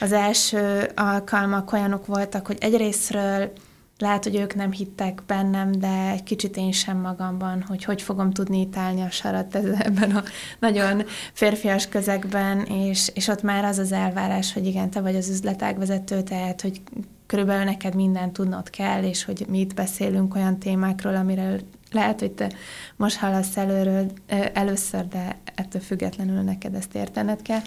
[0.00, 3.52] az első alkalmak olyanok voltak, hogy egyrésztről
[3.98, 8.30] lehet, hogy ők nem hittek bennem, de egy kicsit én sem magamban, hogy hogy fogom
[8.30, 10.22] tudni ítálni a sarat ebben a
[10.58, 15.28] nagyon férfias közegben, és, és ott már az az elvárás, hogy igen, te vagy az
[15.28, 16.80] üzletágvezető, tehát, hogy
[17.26, 21.60] körülbelül neked mindent tudnod kell, és hogy mi itt beszélünk olyan témákról, amiről
[21.94, 22.50] lehet, hogy te
[22.96, 24.10] most hallasz előről,
[24.52, 27.62] először, de ettől függetlenül neked ezt értened kell.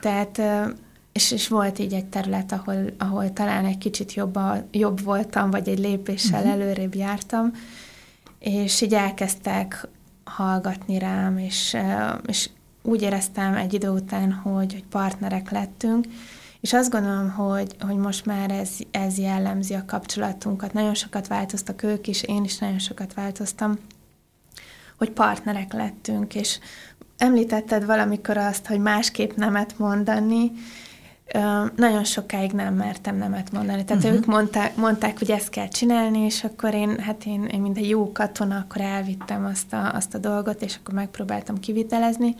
[0.00, 0.40] Tehát,
[1.12, 5.50] és, és volt így egy terület, ahol, ahol talán egy kicsit jobb, a, jobb voltam,
[5.50, 6.52] vagy egy lépéssel uh-huh.
[6.54, 7.52] előrébb jártam,
[8.38, 9.88] és így elkezdtek
[10.24, 11.76] hallgatni rám, és,
[12.26, 12.50] és
[12.82, 16.06] úgy éreztem egy idő után, hogy, hogy partnerek lettünk,
[16.60, 20.72] és azt gondolom, hogy, hogy most már ez, ez jellemzi a kapcsolatunkat.
[20.72, 23.78] Nagyon sokat változtak ők is, én is nagyon sokat változtam,
[24.98, 26.58] hogy partnerek lettünk, és
[27.16, 30.52] említetted valamikor azt, hogy másképp nemet mondani,
[31.76, 33.84] nagyon sokáig nem mertem nemet mondani.
[33.84, 34.18] Tehát uh-huh.
[34.18, 37.88] ők mondták, mondták, hogy ezt kell csinálni, és akkor én, hát én, én mint egy
[37.88, 42.34] jó katona, akkor elvittem azt a, azt a dolgot, és akkor megpróbáltam kivitelezni.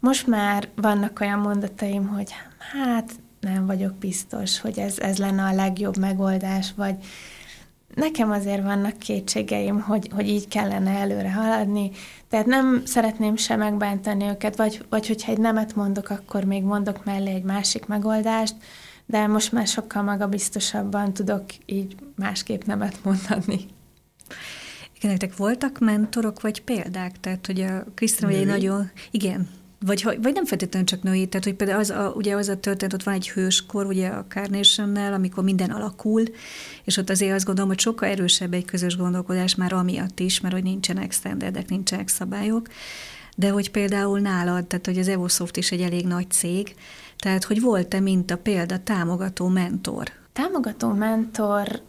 [0.00, 2.30] Most már vannak olyan mondataim, hogy
[2.72, 6.94] hát nem vagyok biztos, hogy ez, ez lenne a legjobb megoldás, vagy
[7.94, 11.90] nekem azért vannak kétségeim, hogy, hogy így kellene előre haladni,
[12.28, 17.04] tehát nem szeretném sem megbántani őket, vagy, vagy hogyha egy nemet mondok, akkor még mondok
[17.04, 18.54] mellé egy másik megoldást,
[19.06, 23.66] de most már sokkal magabiztosabban tudok így másképp nemet mondani.
[24.96, 27.20] Igen, nektek voltak mentorok vagy példák?
[27.20, 28.90] Tehát, hogy a Krisztina egy nagyon...
[29.10, 29.48] Igen,
[29.86, 32.94] vagy, vagy nem feltétlenül csak női, tehát hogy például az a, ugye az a történet,
[32.94, 36.22] ott van egy hőskor, ugye a carnation amikor minden alakul,
[36.84, 40.54] és ott azért azt gondolom, hogy sokkal erősebb egy közös gondolkodás már amiatt is, mert
[40.54, 42.68] hogy nincsenek standardek, nincsenek szabályok,
[43.36, 46.74] de hogy például nálad, tehát hogy az Evosoft is egy elég nagy cég,
[47.18, 50.08] tehát hogy volt-e mint a példa támogató mentor?
[50.32, 51.82] Támogató mentor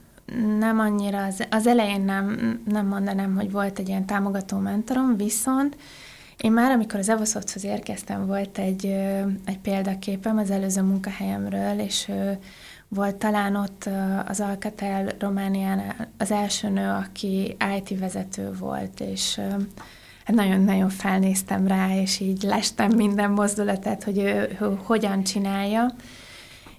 [0.59, 5.75] nem annyira, az, az elején nem, nem mondanám, hogy volt egy ilyen támogató mentorom, viszont
[6.41, 8.85] én már, amikor az Evosofthoz érkeztem, volt egy,
[9.45, 12.11] egy példaképem az előző munkahelyemről, és
[12.87, 13.89] volt talán ott
[14.27, 19.39] az Alcatel Romániánál az első nő, aki IT vezető volt, és
[20.25, 25.85] hát nagyon-nagyon felnéztem rá, és így lestem minden mozdulatát, hogy ő, ő hogyan csinálja,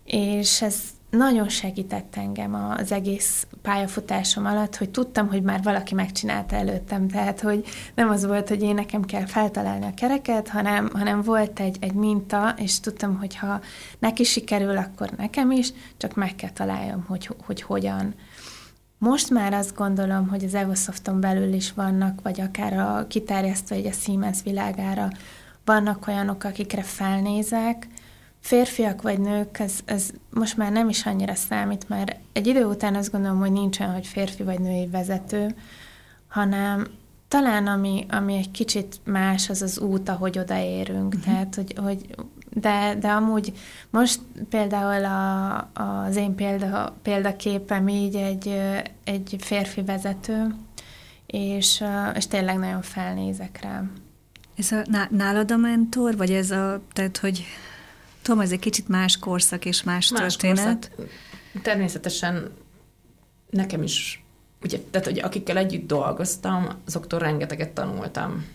[0.05, 0.77] és ez
[1.16, 7.40] nagyon segített engem az egész pályafutásom alatt, hogy tudtam, hogy már valaki megcsinálta előttem, tehát
[7.40, 11.77] hogy nem az volt, hogy én nekem kell feltalálni a kereket, hanem, hanem volt egy,
[11.81, 13.61] egy minta, és tudtam, hogy ha
[13.98, 18.14] neki sikerül, akkor nekem is, csak meg kell találjam, hogy, hogy hogyan.
[18.98, 23.87] Most már azt gondolom, hogy az Evosofton belül is vannak, vagy akár a kiterjesztve egy
[23.87, 25.09] a Siemens világára,
[25.64, 27.88] vannak olyanok, akikre felnézek,
[28.42, 32.94] férfiak vagy nők, ez, ez most már nem is annyira számít, mert egy idő után
[32.94, 35.55] azt gondolom, hogy nincs olyan, hogy férfi vagy női vezető,
[36.28, 36.87] hanem
[37.28, 41.14] talán ami, ami egy kicsit más, az az út, ahogy odaérünk.
[41.14, 41.22] Uh-huh.
[41.22, 42.14] Tehát, hogy, hogy
[42.55, 43.52] de, de amúgy
[43.90, 48.61] most például a, az én példa, példaképem így egy,
[49.05, 50.55] egy férfi vezető,
[51.26, 53.83] és, és tényleg nagyon felnézek rá.
[54.57, 57.44] Ez a, nálad a mentor, vagy ez a, tehát, hogy
[58.22, 60.90] Tudom, ez egy kicsit más korszak és más, más történet.
[60.96, 61.14] Korszak.
[61.62, 62.50] Természetesen
[63.50, 64.24] nekem is,
[64.62, 68.46] ugye, tehát, hogy akikkel együtt dolgoztam, azoktól rengeteget tanultam.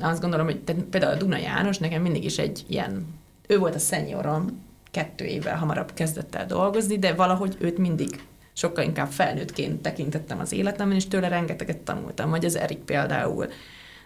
[0.00, 3.06] Azt gondolom, hogy tehát például a Duna János nekem mindig is egy ilyen,
[3.46, 8.84] ő volt a szenyorom, kettő évvel hamarabb kezdett el dolgozni, de valahogy őt mindig sokkal
[8.84, 13.48] inkább felnőttként tekintettem az életemben, és tőle rengeteget tanultam, vagy az Erik például.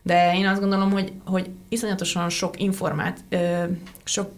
[0.03, 3.25] De én azt gondolom, hogy, hogy iszonyatosan sok informát,
[4.05, 4.31] sok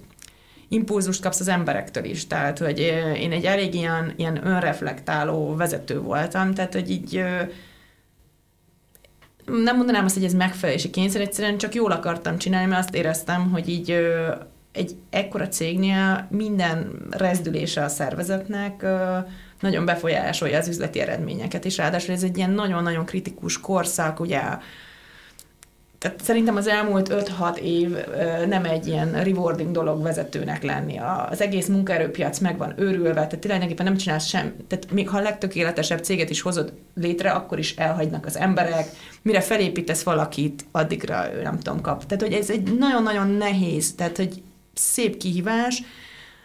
[0.72, 2.26] impulzust kapsz az emberektől is.
[2.26, 2.78] Tehát, hogy
[3.16, 7.24] én egy elég ilyen, ilyen önreflektáló vezető voltam, tehát, hogy így
[9.46, 13.50] nem mondanám azt, hogy ez megfelelési kényszer, egyszerűen csak jól akartam csinálni, mert azt éreztem,
[13.50, 13.98] hogy így
[14.72, 18.86] egy ekkora cégnél minden rezdülése a szervezetnek
[19.60, 24.40] nagyon befolyásolja az üzleti eredményeket, és ráadásul ez egy ilyen nagyon-nagyon kritikus korszak, ugye
[26.00, 27.96] tehát szerintem az elmúlt 5-6 év
[28.48, 30.98] nem egy ilyen rewarding dolog vezetőnek lenni.
[31.30, 35.22] Az egész munkaerőpiac meg van őrülve, tehát tulajdonképpen nem csinálsz sem, tehát még ha a
[35.22, 38.88] legtökéletesebb céget is hozod létre, akkor is elhagynak az emberek,
[39.22, 42.06] mire felépítesz valakit, addigra ő nem tudom kap.
[42.06, 44.42] Tehát, hogy ez egy nagyon-nagyon nehéz, tehát, hogy
[44.74, 45.82] szép kihívás,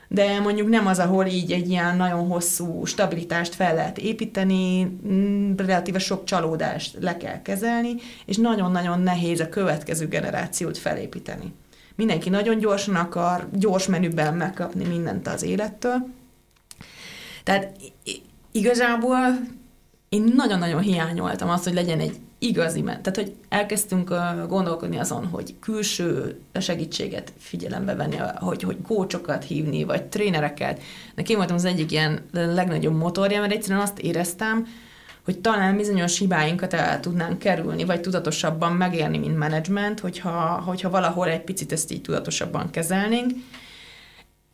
[0.08, 5.56] de mondjuk nem az, ahol így egy ilyen nagyon hosszú stabilitást fel lehet építeni, mm,
[5.56, 11.54] relatíve sok csalódást le kell kezelni, és nagyon-nagyon nehéz a következő generációt felépíteni.
[11.96, 16.08] Mindenki nagyon gyorsan akar, gyors menüben megkapni mindent az élettől.
[17.44, 17.76] Tehát
[18.52, 19.18] igazából
[20.10, 23.02] én nagyon-nagyon hiányoltam azt, hogy legyen egy igazi ment.
[23.02, 24.10] Tehát, hogy elkezdtünk
[24.48, 30.82] gondolkodni azon, hogy külső segítséget figyelembe venni, hogy, hogy kócsokat hívni, vagy trénereket.
[31.15, 34.67] Nekem voltam az egyik ilyen legnagyobb motorja, mert egyszerűen azt éreztem,
[35.26, 41.28] hogy talán bizonyos hibáinkat el tudnánk kerülni, vagy tudatosabban megélni, mint menedzsment, hogyha, hogyha valahol
[41.28, 43.32] egy picit ezt így tudatosabban kezelnénk.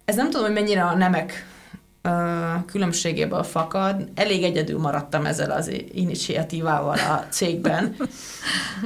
[0.06, 1.46] Ez nem tudom, hogy mennyire a nemek
[2.66, 4.10] különbségéből fakad.
[4.16, 7.96] Elég egyedül maradtam ezzel az initiatívával a cégben.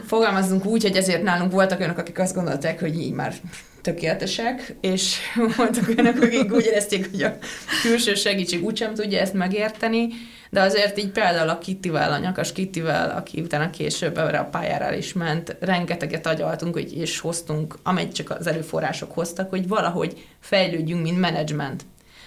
[0.05, 3.33] Fogalmazunk úgy, hogy ezért nálunk voltak olyanok, akik azt gondolták, hogy így már
[3.81, 5.17] tökéletesek, és
[5.57, 7.37] voltak olyanok, akik úgy érezték, hogy a
[7.81, 10.07] külső segítség úgysem tudja ezt megérteni,
[10.49, 14.93] de azért így például a Kittivel, a nyakas Kittivel, aki utána később erre a pályára
[14.93, 21.03] is ment, rengeteget agyaltunk, hogy, és hoztunk, amely csak az előforrások hoztak, hogy valahogy fejlődjünk,
[21.03, 21.85] mint menedzsment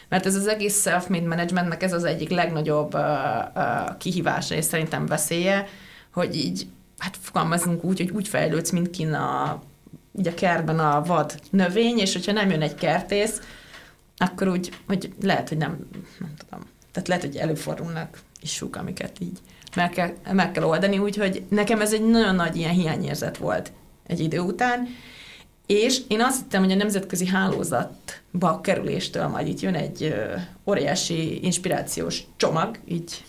[0.09, 3.01] mert ez az egész self-made managementnek ez az egyik legnagyobb uh,
[3.55, 5.67] uh, kihívása, és szerintem veszélye,
[6.13, 6.67] hogy így,
[6.99, 9.63] hát fogalmazunk úgy, hogy úgy fejlődsz, mint kin a,
[10.19, 13.41] így a kertben a vad növény, és hogyha nem jön egy kertész,
[14.17, 19.39] akkor úgy, hogy lehet, hogy nem, nem tudom, tehát lehet, hogy előfordulnak isuk, amiket így
[19.77, 23.73] meg kell, meg kell oldani, úgyhogy nekem ez egy nagyon nagy ilyen hiányérzet volt
[24.07, 24.89] egy idő után,
[25.67, 27.27] és én azt hittem, hogy a nemzetközi
[28.41, 30.15] hálózatba kerüléstől majd itt jön egy
[30.67, 33.25] óriási inspirációs csomag, így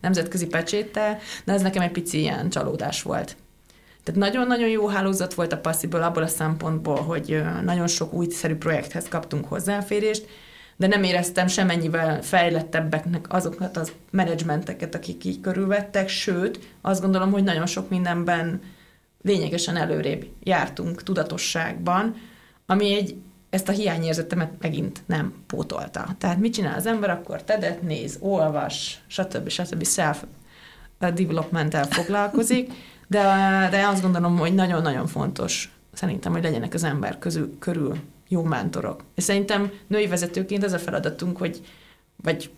[0.00, 3.36] nemzetközi pecséttel, de ez nekem egy pici ilyen csalódás volt.
[4.02, 9.08] Tehát nagyon-nagyon jó hálózat volt a Passiből abból a szempontból, hogy nagyon sok újszerű projekthez
[9.08, 10.26] kaptunk hozzáférést,
[10.76, 17.42] de nem éreztem semennyivel fejlettebbeknek azokat az menedzsmenteket, akik így körülvettek, sőt, azt gondolom, hogy
[17.42, 18.60] nagyon sok mindenben
[19.22, 22.16] lényegesen előrébb jártunk tudatosságban,
[22.66, 23.16] ami egy
[23.50, 26.08] ezt a hiányérzetemet megint nem pótolta.
[26.18, 29.48] Tehát mit csinál az ember, akkor tedet néz, olvas, stb.
[29.48, 29.84] stb.
[29.84, 30.22] self
[30.98, 32.72] development foglalkozik,
[33.06, 33.22] de,
[33.70, 37.96] de azt gondolom, hogy nagyon-nagyon fontos szerintem, hogy legyenek az ember közül, körül
[38.28, 39.02] jó mentorok.
[39.14, 41.60] És szerintem női vezetőként ez a feladatunk, hogy
[42.22, 42.50] vagy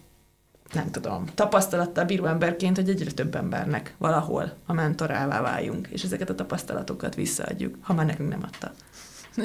[0.73, 6.31] nem tudom, tapasztalattal bíró emberként, hogy egyre több embernek valahol a mentorává váljunk, és ezeket
[6.31, 8.73] a tapasztalatokat visszaadjuk, ha már nekünk nem adta.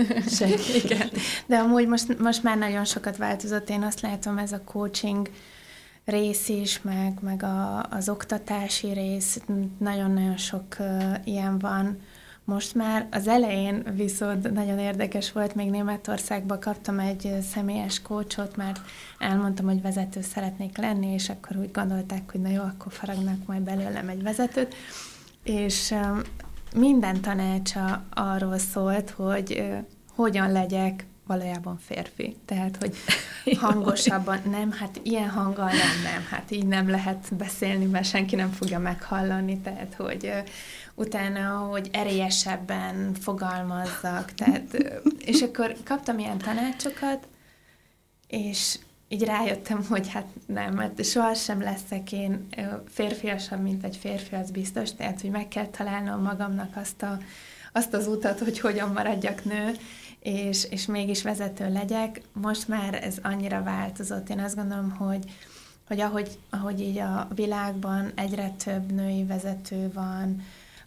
[0.37, 0.83] Senki.
[0.83, 1.09] Igen.
[1.45, 5.29] De amúgy most, most már nagyon sokat változott, én azt látom, ez a coaching
[6.05, 9.41] rész is, meg, meg a, az oktatási rész,
[9.77, 11.97] nagyon-nagyon sok uh, ilyen van,
[12.45, 18.79] most már az elején viszont nagyon érdekes volt, még Németországban kaptam egy személyes kócsot, mert
[19.19, 23.61] elmondtam, hogy vezető szeretnék lenni, és akkor úgy gondolták, hogy na jó, akkor faragnak majd
[23.61, 24.75] belőlem egy vezetőt.
[25.43, 25.93] És
[26.75, 29.63] minden tanácsa arról szólt, hogy
[30.15, 32.35] hogyan legyek valójában férfi.
[32.45, 32.95] Tehát, hogy
[33.57, 38.51] hangosabban, nem, hát ilyen hanggal nem, nem, hát így nem lehet beszélni, mert senki nem
[38.51, 40.31] fogja meghallani, tehát, hogy
[40.95, 44.77] utána, hogy erélyesebben fogalmazzak, tehát,
[45.19, 47.27] és akkor kaptam ilyen tanácsokat,
[48.27, 48.77] és
[49.07, 52.47] így rájöttem, hogy hát nem, mert sohasem leszek én
[52.87, 57.17] férfiasabb, mint egy férfi, az biztos, tehát, hogy meg kell találnom magamnak azt, a,
[57.73, 59.71] azt az utat, hogy hogyan maradjak nő,
[60.19, 62.21] és, és mégis vezető legyek.
[62.33, 64.29] Most már ez annyira változott.
[64.29, 65.23] Én azt gondolom, hogy,
[65.87, 70.41] hogy ahogy, ahogy így a világban egyre több női vezető van,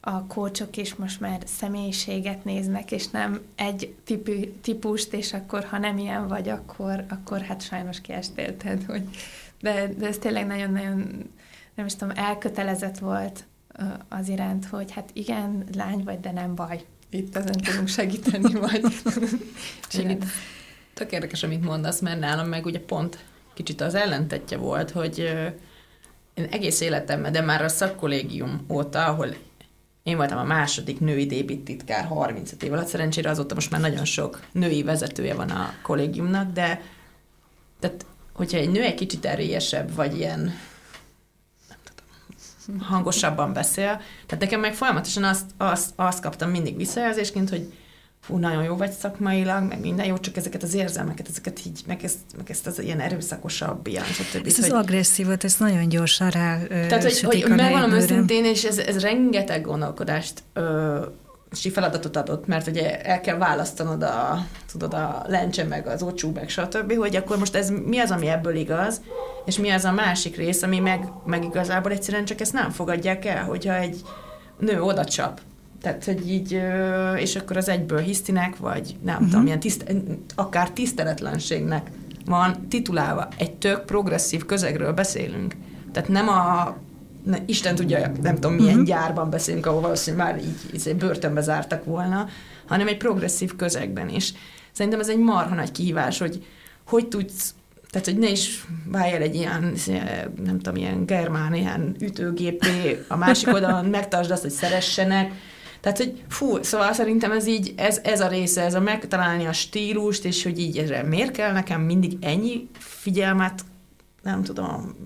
[0.09, 5.79] a kócsok is most már személyiséget néznek, és nem egy tipi, típust, és akkor, ha
[5.79, 9.03] nem ilyen vagy, akkor, akkor hát sajnos kiestél, tehát, hogy
[9.61, 11.31] de, de ez tényleg nagyon-nagyon,
[11.75, 13.45] nem is tudom, elkötelezett volt
[14.09, 16.85] az iránt, hogy hát igen, lány vagy, de nem baj.
[17.11, 18.85] Itt ezen tudunk segíteni, vagy
[19.89, 20.25] segít.
[20.95, 25.19] Tök érdekes, amit mondasz, mert nálam meg ugye pont kicsit az ellentetje volt, hogy
[26.35, 29.29] én egész életemben, de már a szakkollégium óta, ahol
[30.09, 34.05] én voltam a második női débit titkár 35 év alatt, szerencsére azóta most már nagyon
[34.05, 36.83] sok női vezetője van a kollégiumnak, de
[37.81, 40.41] tehát, hogyha egy nő egy kicsit erélyesebb, vagy ilyen
[41.69, 47.73] nem tudom, hangosabban beszél, tehát nekem meg folyamatosan azt, azt, azt kaptam mindig visszajelzésként, hogy
[48.29, 52.05] fú, nagyon jó vagy szakmailag, meg minden jó, csak ezeket az érzelmeket, ezeket így, meg
[52.05, 54.47] ezt, meg ezt az ilyen erőszakosabb, ilyen, stb.
[54.47, 58.79] Ez hogy, az agresszívot, ez nagyon gyorsan rá Tehát, hogy, hogy megvalom őszintén, és ez,
[58.79, 61.05] ez rengeteg gondolkodást ö,
[61.51, 66.31] és feladatot adott, mert ugye el kell választanod a, tudod, a lencse, meg az ocsú,
[66.31, 69.01] meg stb., hogy akkor most ez mi az, ami ebből igaz,
[69.45, 73.25] és mi az a másik rész, ami meg, meg igazából egyszerűen csak ezt nem fogadják
[73.25, 74.01] el, hogyha egy
[74.59, 75.41] nő oda csap,
[75.81, 76.63] tehát, hogy így,
[77.17, 79.29] és akkor az egyből hisztinek, vagy nem uh-huh.
[79.29, 79.95] tudom, milyen tiszt,
[80.35, 81.91] akár tiszteletlenségnek
[82.27, 83.29] van titulálva.
[83.37, 85.55] Egy tök progresszív közegről beszélünk.
[85.93, 86.77] Tehát nem a
[87.25, 88.87] ne, Isten tudja, nem tudom, milyen uh-huh.
[88.87, 92.29] gyárban beszélünk, ahol valószínűleg már így, így börtönbe zártak volna,
[92.67, 94.33] hanem egy progresszív közegben is.
[94.73, 96.47] Szerintem ez egy marha nagy kihívás, hogy
[96.87, 97.55] hogy tudsz
[97.91, 99.75] tehát, hogy ne is válj el egy ilyen,
[100.45, 105.33] nem tudom, ilyen germán, ilyen ütőgépé, a másik oldalon megtartsd azt, hogy szeressenek,
[105.93, 109.53] tehát, hogy fú, szóval szerintem ez így, ez, ez a része, ez a megtalálni a
[109.53, 113.65] stílust, és hogy így ezre miért kell nekem mindig ennyi figyelmet,
[114.23, 114.97] nem tudom,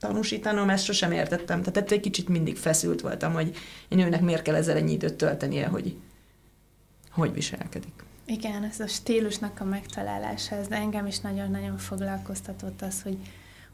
[0.00, 1.60] tanúsítanom, ezt sosem értettem.
[1.60, 3.56] Tehát ettől egy kicsit mindig feszült voltam, hogy
[3.88, 5.96] én őnek miért kell ezzel ennyi időt töltenie, hogy
[7.10, 8.04] hogy viselkedik.
[8.26, 13.18] Igen, ez a stílusnak a megtalálása, ez engem is nagyon-nagyon foglalkoztatott az, hogy,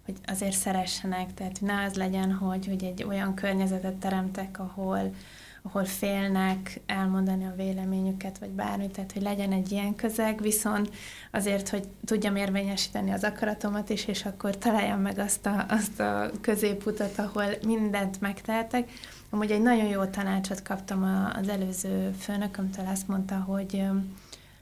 [0.05, 5.15] hogy azért szeressenek, tehát ne az legyen, hogy, hogy egy olyan környezetet teremtek, ahol,
[5.63, 10.91] ahol félnek elmondani a véleményüket, vagy bármit, tehát hogy legyen egy ilyen közeg, viszont
[11.31, 16.31] azért, hogy tudjam érvényesíteni az akaratomat is, és akkor találjam meg azt a, azt a
[16.41, 18.91] középutat, ahol mindent megtehetek.
[19.31, 23.85] Amúgy egy nagyon jó tanácsot kaptam az előző főnökömtől, azt mondta, hogy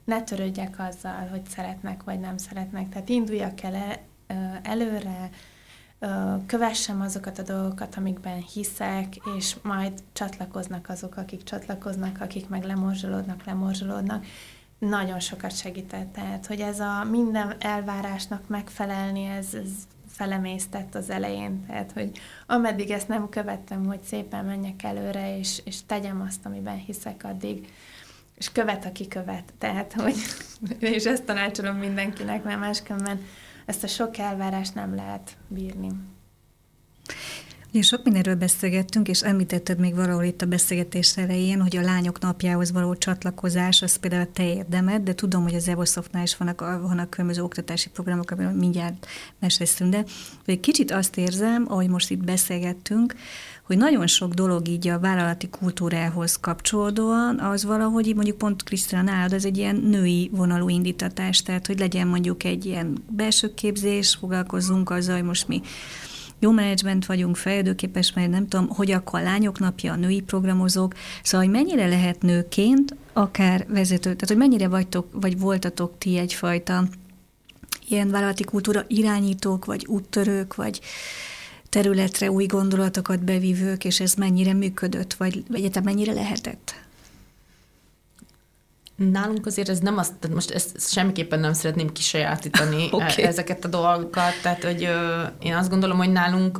[0.03, 3.99] ne törődjek azzal, hogy szeretnek vagy nem szeretnek, tehát induljak el
[4.63, 5.29] előre,
[6.45, 13.45] kövessem azokat a dolgokat, amikben hiszek, és majd csatlakoznak azok, akik csatlakoznak, akik meg lemorzsolódnak,
[13.45, 14.25] lemorzsolódnak.
[14.79, 16.13] Nagyon sokat segített.
[16.13, 19.69] Tehát, hogy ez a minden elvárásnak megfelelni, ez, ez
[20.07, 21.65] felemésztett az elején.
[21.65, 22.11] Tehát, hogy
[22.47, 27.67] ameddig ezt nem követtem, hogy szépen menjek előre, és, és tegyem azt, amiben hiszek, addig
[28.37, 29.53] és követ, aki követ.
[29.57, 30.15] Tehát, hogy
[30.79, 33.19] és ezt tanácsolom mindenkinek, mert másképpen
[33.71, 35.91] ezt a sok elvárást nem lehet bírni.
[37.73, 42.19] Ugye sok mindenről beszélgettünk, és említetted még valahol itt a beszélgetés elején, hogy a lányok
[42.19, 46.59] napjához való csatlakozás, az például a te érdemed, de tudom, hogy az Evosoftnál is vannak,
[46.59, 49.07] vannak különböző oktatási programok, amiről mindjárt
[49.39, 50.03] mesélszünk, de
[50.45, 53.15] egy kicsit azt érzem, ahogy most itt beszélgettünk,
[53.71, 59.33] hogy nagyon sok dolog így a vállalati kultúrához kapcsolódóan, az valahogy mondjuk pont Krisztina nálad,
[59.33, 64.89] ez egy ilyen női vonalú indítatás, tehát hogy legyen mondjuk egy ilyen belső képzés, foglalkozzunk
[64.89, 65.61] azzal, hogy most mi
[66.39, 70.93] jó menedzsment vagyunk, fejlődőképes, mert nem tudom, hogy akkor lányok napja, a női programozók,
[71.23, 76.83] szóval, hogy mennyire lehet nőként akár vezető, tehát hogy mennyire vagytok, vagy voltatok ti egyfajta
[77.89, 80.81] ilyen vállalati kultúra irányítók, vagy úttörők, vagy
[81.71, 86.73] területre új gondolatokat bevívők, és ez mennyire működött, vagy egyetem mennyire lehetett?
[88.95, 93.23] Nálunk azért ez nem azt, tehát most ezt semmiképpen nem szeretném kisajátítani okay.
[93.23, 96.59] ezeket a dolgokat, tehát hogy ö, én azt gondolom, hogy nálunk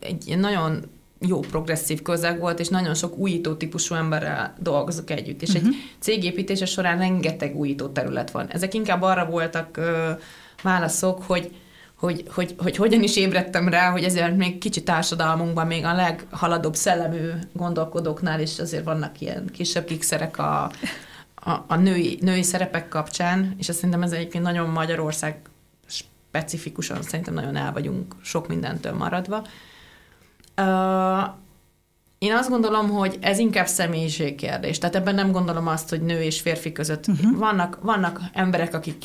[0.00, 0.84] egy nagyon
[1.20, 5.42] jó progresszív közeg volt, és nagyon sok újító típusú emberrel dolgozok együtt.
[5.42, 5.64] És uh-huh.
[5.64, 5.78] egy mhm.
[5.98, 8.46] cégépítése során rengeteg újító terület van.
[8.46, 10.10] Ezek inkább arra voltak ö,
[10.62, 11.50] válaszok, hogy
[11.98, 16.74] hogy, hogy, hogy hogyan is ébredtem rá, hogy ezért még kicsi társadalmunkban, még a leghaladóbb
[16.74, 20.70] szellemű gondolkodóknál is azért vannak ilyen kisebb kikszerek a,
[21.34, 25.40] a, a női, női szerepek kapcsán, és azt szerintem ez egyébként nagyon Magyarország
[25.86, 29.36] specifikusan szerintem nagyon el vagyunk sok mindentől maradva.
[30.56, 31.34] Uh,
[32.18, 34.78] én azt gondolom, hogy ez inkább személyiségkérdés.
[34.78, 37.38] Tehát ebben nem gondolom azt, hogy nő és férfi között uh-huh.
[37.38, 39.04] vannak, vannak emberek, akik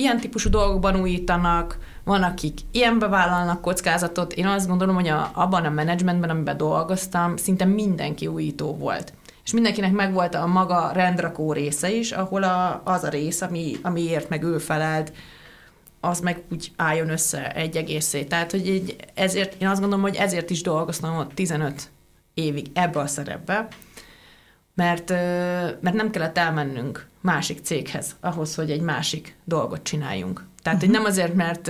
[0.00, 1.78] ilyen típusú dolgokban újítanak,
[2.08, 4.32] van, akik ilyen bevállalnak kockázatot.
[4.32, 9.12] Én azt gondolom, hogy a, abban a menedzsmentben, amiben dolgoztam, szinte mindenki újító volt.
[9.44, 14.28] És mindenkinek megvolt a maga rendrakó része is, ahol a, az a rész, ami, amiért
[14.28, 15.12] meg ő felelt,
[16.00, 18.24] az meg úgy álljon össze egy egészé.
[18.24, 21.90] Tehát, hogy egy, ezért, én azt gondolom, hogy ezért is dolgoztam ott 15
[22.34, 23.68] évig ebbe a szerepbe,
[24.74, 25.10] mert,
[25.80, 30.44] mert nem kellett elmennünk másik céghez ahhoz, hogy egy másik dolgot csináljunk.
[30.62, 31.66] Tehát, hogy nem azért, mert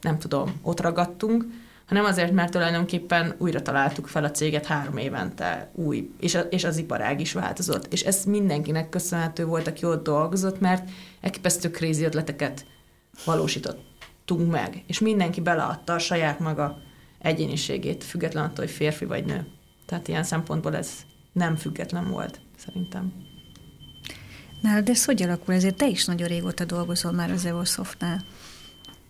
[0.00, 1.44] nem tudom, ott ragadtunk,
[1.90, 6.64] hanem azért, mert tulajdonképpen újra találtuk fel a céget három évente új, és, a, és
[6.64, 7.92] az iparág is változott.
[7.92, 10.90] És ez mindenkinek köszönhető volt, aki ott dolgozott, mert
[11.20, 12.66] elképesztő krézi ötleteket
[13.24, 16.78] valósítottunk meg, és mindenki beleadta a saját maga
[17.18, 19.46] egyéniségét, független attól, hogy férfi vagy nő.
[19.86, 20.90] Tehát ilyen szempontból ez
[21.32, 23.12] nem független volt, szerintem.
[24.60, 25.54] Na, de ez hogy alakul?
[25.54, 28.20] Ezért te is nagyon régóta dolgozol már az Evosoftnál.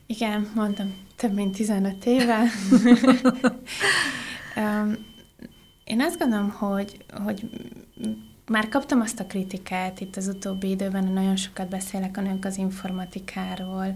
[0.07, 2.43] Igen, mondtam, több mint 15 éve.
[5.85, 7.51] Én azt gondolom, hogy, hogy
[8.47, 12.57] már kaptam azt a kritikát itt az utóbbi időben, nagyon sokat beszélek a nők az
[12.57, 13.95] informatikáról,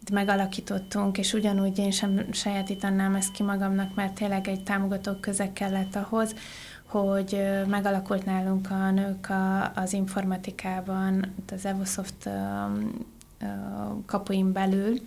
[0.00, 5.52] itt megalakítottunk, és ugyanúgy én sem sajátítanám ezt ki magamnak, mert tényleg egy támogató közeg
[5.52, 6.34] kellett ahhoz,
[7.00, 12.28] hogy megalakult nálunk a nők a, az informatikában, az Evosoft
[14.06, 14.98] kapuin belül,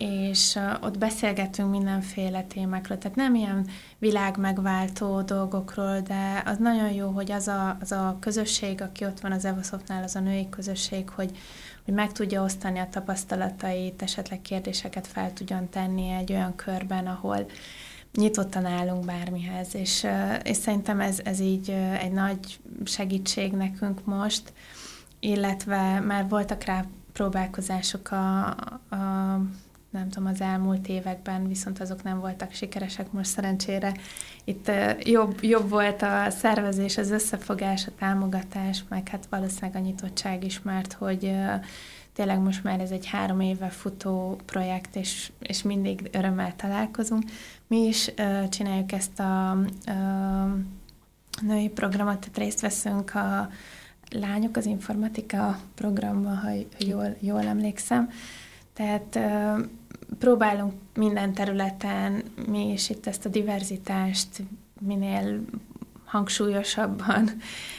[0.00, 3.66] és ott beszélgetünk mindenféle témákról, tehát nem ilyen
[3.98, 9.20] világ megváltó dolgokról, de az nagyon jó, hogy az a, az a közösség, aki ott
[9.20, 11.36] van az Evosoftnál, az a női közösség, hogy,
[11.84, 17.46] hogy meg tudja osztani a tapasztalatait, esetleg kérdéseket fel tudjon tenni egy olyan körben, ahol
[18.14, 20.06] nyitottan állunk bármihez, és,
[20.42, 24.52] és szerintem ez, ez így egy nagy segítség nekünk most,
[25.20, 29.40] illetve már voltak rá próbálkozások a, a
[29.90, 33.94] nem tudom, az elmúlt években, viszont azok nem voltak sikeresek most szerencsére.
[34.44, 34.70] Itt
[35.02, 40.62] jobb, jobb volt a szervezés, az összefogás, a támogatás, meg hát valószínűleg a nyitottság is,
[40.62, 41.34] mert hogy
[42.12, 47.22] tényleg most már ez egy három éve futó projekt, és, és mindig örömmel találkozunk.
[47.70, 49.56] Mi is uh, csináljuk ezt a
[49.88, 50.50] uh,
[51.42, 53.50] női programot, tehát részt veszünk a
[54.08, 56.48] Lányok az informatika programban, ha
[56.78, 58.10] jól, jól emlékszem.
[58.72, 59.66] Tehát uh,
[60.18, 64.42] próbálunk minden területen mi is itt ezt a diverzitást
[64.80, 65.40] minél
[66.10, 67.30] hangsúlyosabban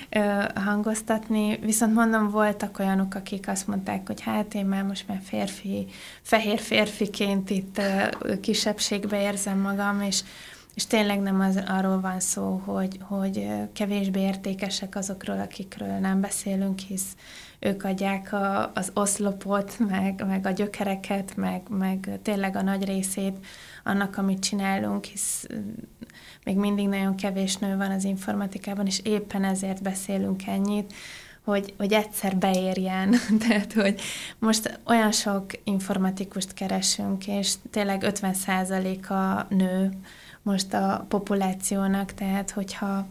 [0.09, 1.57] ö, hangoztatni.
[1.61, 5.88] Viszont mondom, voltak olyanok, akik azt mondták, hogy hát én már most már férfi,
[6.21, 7.77] fehér férfiként itt
[8.21, 10.23] ö, kisebbségbe érzem magam, és
[10.73, 16.79] és tényleg nem az, arról van szó, hogy, hogy kevésbé értékesek azokról, akikről nem beszélünk,
[16.79, 17.15] hisz
[17.59, 23.45] ők adják a, az oszlopot, meg, meg a gyökereket, meg, meg tényleg a nagy részét
[23.84, 25.47] annak, amit csinálunk, hisz
[26.45, 30.93] még mindig nagyon kevés nő van az informatikában, és éppen ezért beszélünk ennyit,
[31.43, 33.15] hogy, hogy egyszer beérjen.
[33.47, 34.01] Tehát, hogy
[34.39, 39.89] most olyan sok informatikust keresünk, és tényleg 50% a nő,
[40.41, 43.07] most a populációnak, tehát hogyha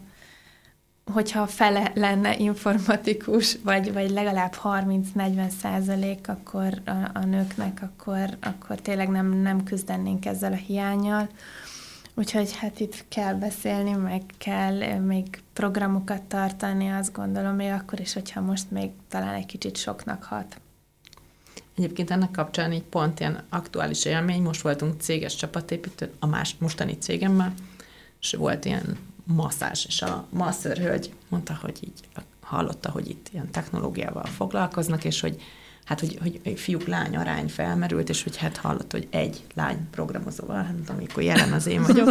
[1.13, 8.79] hogyha fele lenne informatikus, vagy, vagy legalább 30-40 százalék, akkor a, a nőknek, akkor, akkor
[8.79, 11.29] tényleg nem, nem küzdenénk ezzel a hiányjal.
[12.13, 18.13] Úgyhogy hát itt kell beszélni, meg kell még programokat tartani, azt gondolom, még akkor is,
[18.13, 20.59] hogyha most még talán egy kicsit soknak hat.
[21.77, 26.97] Egyébként ennek kapcsán egy pont ilyen aktuális élmény, most voltunk céges csapatépítő, a más mostani
[26.97, 27.53] cégemmel,
[28.21, 33.51] és volt ilyen masszás, és a masször hölgy mondta, hogy így hallotta, hogy itt ilyen
[33.51, 35.41] technológiával foglalkoznak, és hogy
[35.91, 40.75] hát, hogy, hogy fiúk-lány arány felmerült, és hogy hát hallott, hogy egy lány programozóval, hát
[40.75, 42.09] tudom, amikor jelen az én vagyok.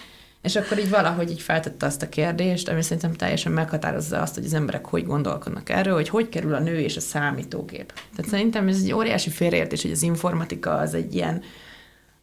[0.42, 4.44] és akkor így valahogy így feltette azt a kérdést, ami szerintem teljesen meghatározza azt, hogy
[4.44, 7.92] az emberek hogy gondolkodnak erről, hogy hogy kerül a nő és a számítógép.
[7.92, 11.42] Tehát szerintem ez egy óriási félreértés, hogy az informatika az egy ilyen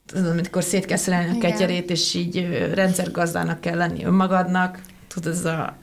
[0.06, 5.46] tudod, amikor szét kell szerelni a ketyerét, és így rendszergazdának kell lenni önmagadnak, tudod, ez
[5.46, 5.78] a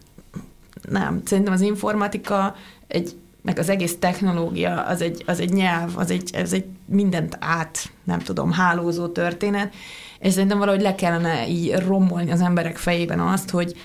[0.88, 2.56] nem, szerintem az informatika
[2.86, 3.16] egy
[3.46, 7.92] meg az egész technológia, az egy, az egy nyelv, az egy, ez egy mindent át,
[8.04, 9.74] nem tudom, hálózó történet,
[10.18, 13.76] és szerintem valahogy le kellene így rombolni az emberek fejében azt, hogy,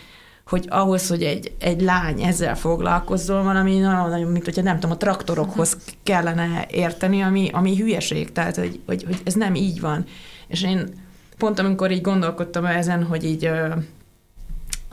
[0.48, 4.98] hogy ahhoz, hogy egy, egy lány ezzel foglalkozzon, valami nagyon-nagyon, mint hogyha nem tudom, a
[4.98, 10.06] traktorokhoz kellene érteni, ami, ami hülyeség, tehát hogy, hogy, hogy ez nem így van.
[10.48, 10.90] És én
[11.38, 13.50] pont amikor így gondolkodtam ezen, hogy így,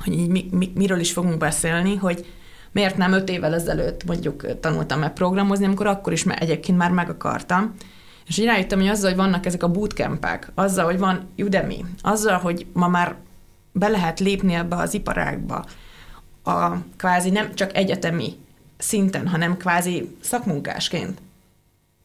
[0.05, 2.27] hogy így mi, mi, miről is fogunk beszélni, hogy
[2.73, 7.09] miért nem öt évvel ezelőtt mondjuk tanultam meg programozni, amikor akkor is egyébként már meg
[7.09, 7.75] akartam.
[8.27, 12.39] És így rájöttem, hogy azzal, hogy vannak ezek a bootcampek, azzal, hogy van Udemy, azzal,
[12.39, 13.15] hogy ma már
[13.73, 15.65] be lehet lépni ebbe az iparágba,
[16.45, 18.37] a kvázi nem csak egyetemi
[18.79, 21.21] szinten, hanem kvázi szakmunkásként.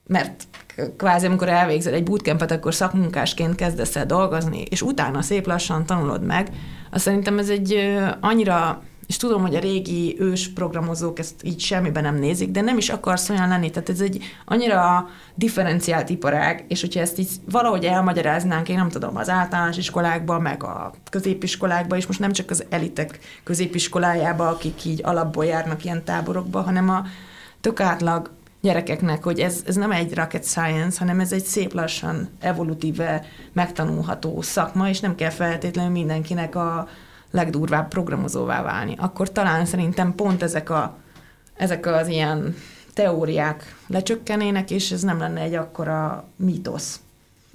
[0.08, 0.44] Mert
[0.98, 6.24] kvázi amikor elvégzel egy bootcampet, akkor szakmunkásként kezdesz el dolgozni, és utána szép lassan tanulod
[6.24, 6.50] meg.
[6.92, 12.04] Azt szerintem ez egy annyira és tudom, hogy a régi ős programozók ezt így semmiben
[12.04, 13.70] nem nézik, de nem is akarsz olyan lenni.
[13.70, 19.18] Tehát ez egy annyira differenciált iparág, és hogyha ezt így valahogy elmagyaráznánk, én nem tudom,
[19.18, 25.02] az általános iskolákban, meg a középiskolákban, és most nem csak az elitek középiskolájába, akik így
[25.04, 27.06] alapból járnak ilyen táborokba, hanem a
[27.62, 28.32] tök átlag
[28.62, 34.42] gyerekeknek, hogy ez, ez nem egy rocket science, hanem ez egy szép lassan evolutíve megtanulható
[34.42, 36.88] szakma, és nem kell feltétlenül mindenkinek a
[37.34, 38.96] legdurvább programozóvá válni.
[38.98, 40.98] Akkor talán szerintem pont ezek, a,
[41.56, 42.56] ezek az ilyen
[42.94, 47.00] teóriák lecsökkenének, és ez nem lenne egy akkora mítosz.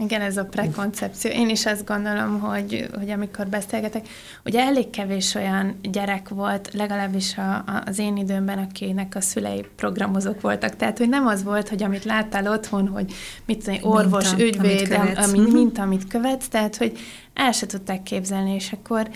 [0.00, 1.30] Igen, ez a prekoncepció.
[1.30, 4.08] Én is azt gondolom, hogy, hogy amikor beszélgetek,
[4.44, 9.66] ugye elég kevés olyan gyerek volt, legalábbis a, a, az én időmben, akinek a szülei
[9.76, 10.76] programozók voltak.
[10.76, 13.12] Tehát, hogy nem az volt, hogy amit láttál otthon, hogy
[13.44, 15.52] mit tudom, orvos, minta, ügyvéd, amit, ami, mhm.
[15.52, 16.98] mint amit követsz, tehát, hogy
[17.34, 19.08] el se tudták képzelni, és akkor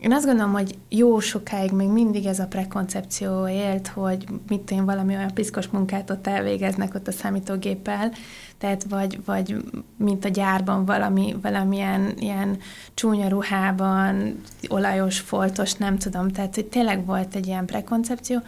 [0.00, 4.84] én azt gondolom, hogy jó sokáig még mindig ez a prekoncepció élt, hogy mit én
[4.84, 8.12] valami olyan piszkos munkát ott elvégeznek ott a számítógéppel,
[8.58, 9.56] tehát vagy, vagy
[9.96, 12.58] mint a gyárban valami, valamilyen ilyen
[12.94, 18.38] csúnya ruhában, olajos, foltos, nem tudom, tehát hogy tényleg volt egy ilyen prekoncepció.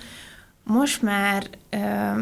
[0.64, 2.20] Most már ö,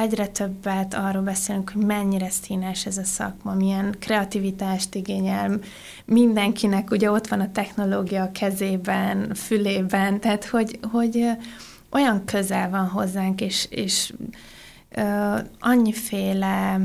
[0.00, 5.58] egyre többet arról beszélünk, hogy mennyire színes ez a szakma, milyen kreativitást igényel,
[6.04, 6.90] mindenkinek.
[6.90, 11.26] Ugye ott van a technológia a kezében, fülében, tehát hogy, hogy
[11.90, 14.12] olyan közel van hozzánk, és, és
[14.96, 16.80] uh, annyiféle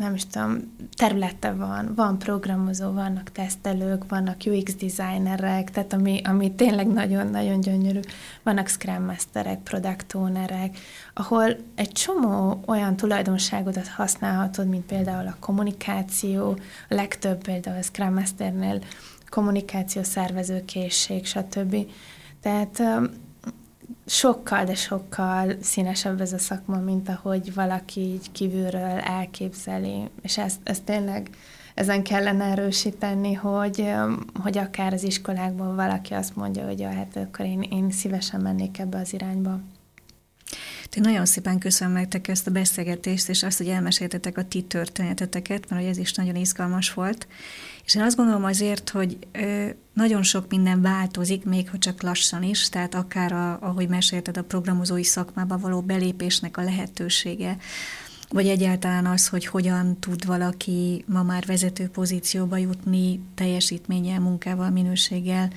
[0.00, 6.52] nem is tudom, területe van, van programozó, vannak tesztelők, vannak UX designerek, tehát ami, ami
[6.54, 8.00] tényleg nagyon-nagyon gyönyörű,
[8.42, 10.78] vannak Scrum Masterek, Product Ownerek,
[11.14, 16.50] ahol egy csomó olyan tulajdonságodat használhatod, mint például a kommunikáció,
[16.88, 18.82] a legtöbb például a Scrum Masternél
[19.28, 21.76] kommunikáció, szervezőkészség, stb.
[22.42, 22.82] Tehát
[24.06, 30.60] sokkal, de sokkal színesebb ez a szakma, mint ahogy valaki így kívülről elképzeli, és ezt,
[30.62, 31.30] ezt tényleg
[31.74, 33.92] ezen kellene erősíteni, hogy,
[34.42, 38.78] hogy akár az iskolákban valaki azt mondja, hogy ja, hát akkor én, én szívesen mennék
[38.78, 39.60] ebbe az irányba.
[40.96, 45.68] Én nagyon szépen köszönöm nektek ezt a beszélgetést, és azt, hogy elmeséltetek a ti történeteteket,
[45.68, 47.26] mert ez is nagyon izgalmas volt.
[47.90, 49.18] És én azt gondolom azért, hogy
[49.92, 54.42] nagyon sok minden változik, még ha csak lassan is, tehát akár, a, ahogy mesélted, a
[54.42, 57.56] programozói szakmába való belépésnek a lehetősége,
[58.28, 65.52] vagy egyáltalán az, hogy hogyan tud valaki ma már vezető pozícióba jutni teljesítménnyel, munkával, minőséggel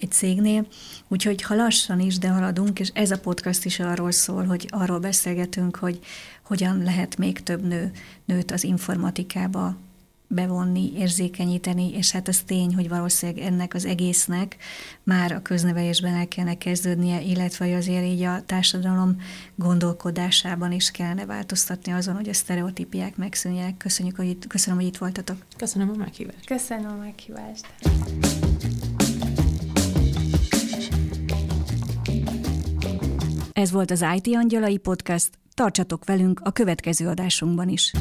[0.00, 0.66] egy cégnél.
[1.08, 4.98] Úgyhogy ha lassan is, de haladunk, és ez a podcast is arról szól, hogy arról
[4.98, 5.98] beszélgetünk, hogy
[6.44, 7.90] hogyan lehet még több nő,
[8.24, 9.76] nőt az informatikába
[10.34, 14.56] bevonni, érzékenyíteni, és hát az tény, hogy valószínűleg ennek az egésznek
[15.02, 19.16] már a köznevelésben el kellene kezdődnie, illetve azért így a társadalom
[19.54, 23.76] gondolkodásában is kellene változtatni azon, hogy a sztereotípiák megszűnjenek.
[23.76, 25.36] Köszönjük, hogy itt, köszönöm, hogy itt voltatok.
[25.56, 26.46] Köszönöm a meghívást.
[26.46, 27.66] Köszönöm a meghívást.
[33.52, 35.30] Ez volt az IT Angyalai Podcast.
[35.54, 37.92] Tartsatok velünk a következő adásunkban is.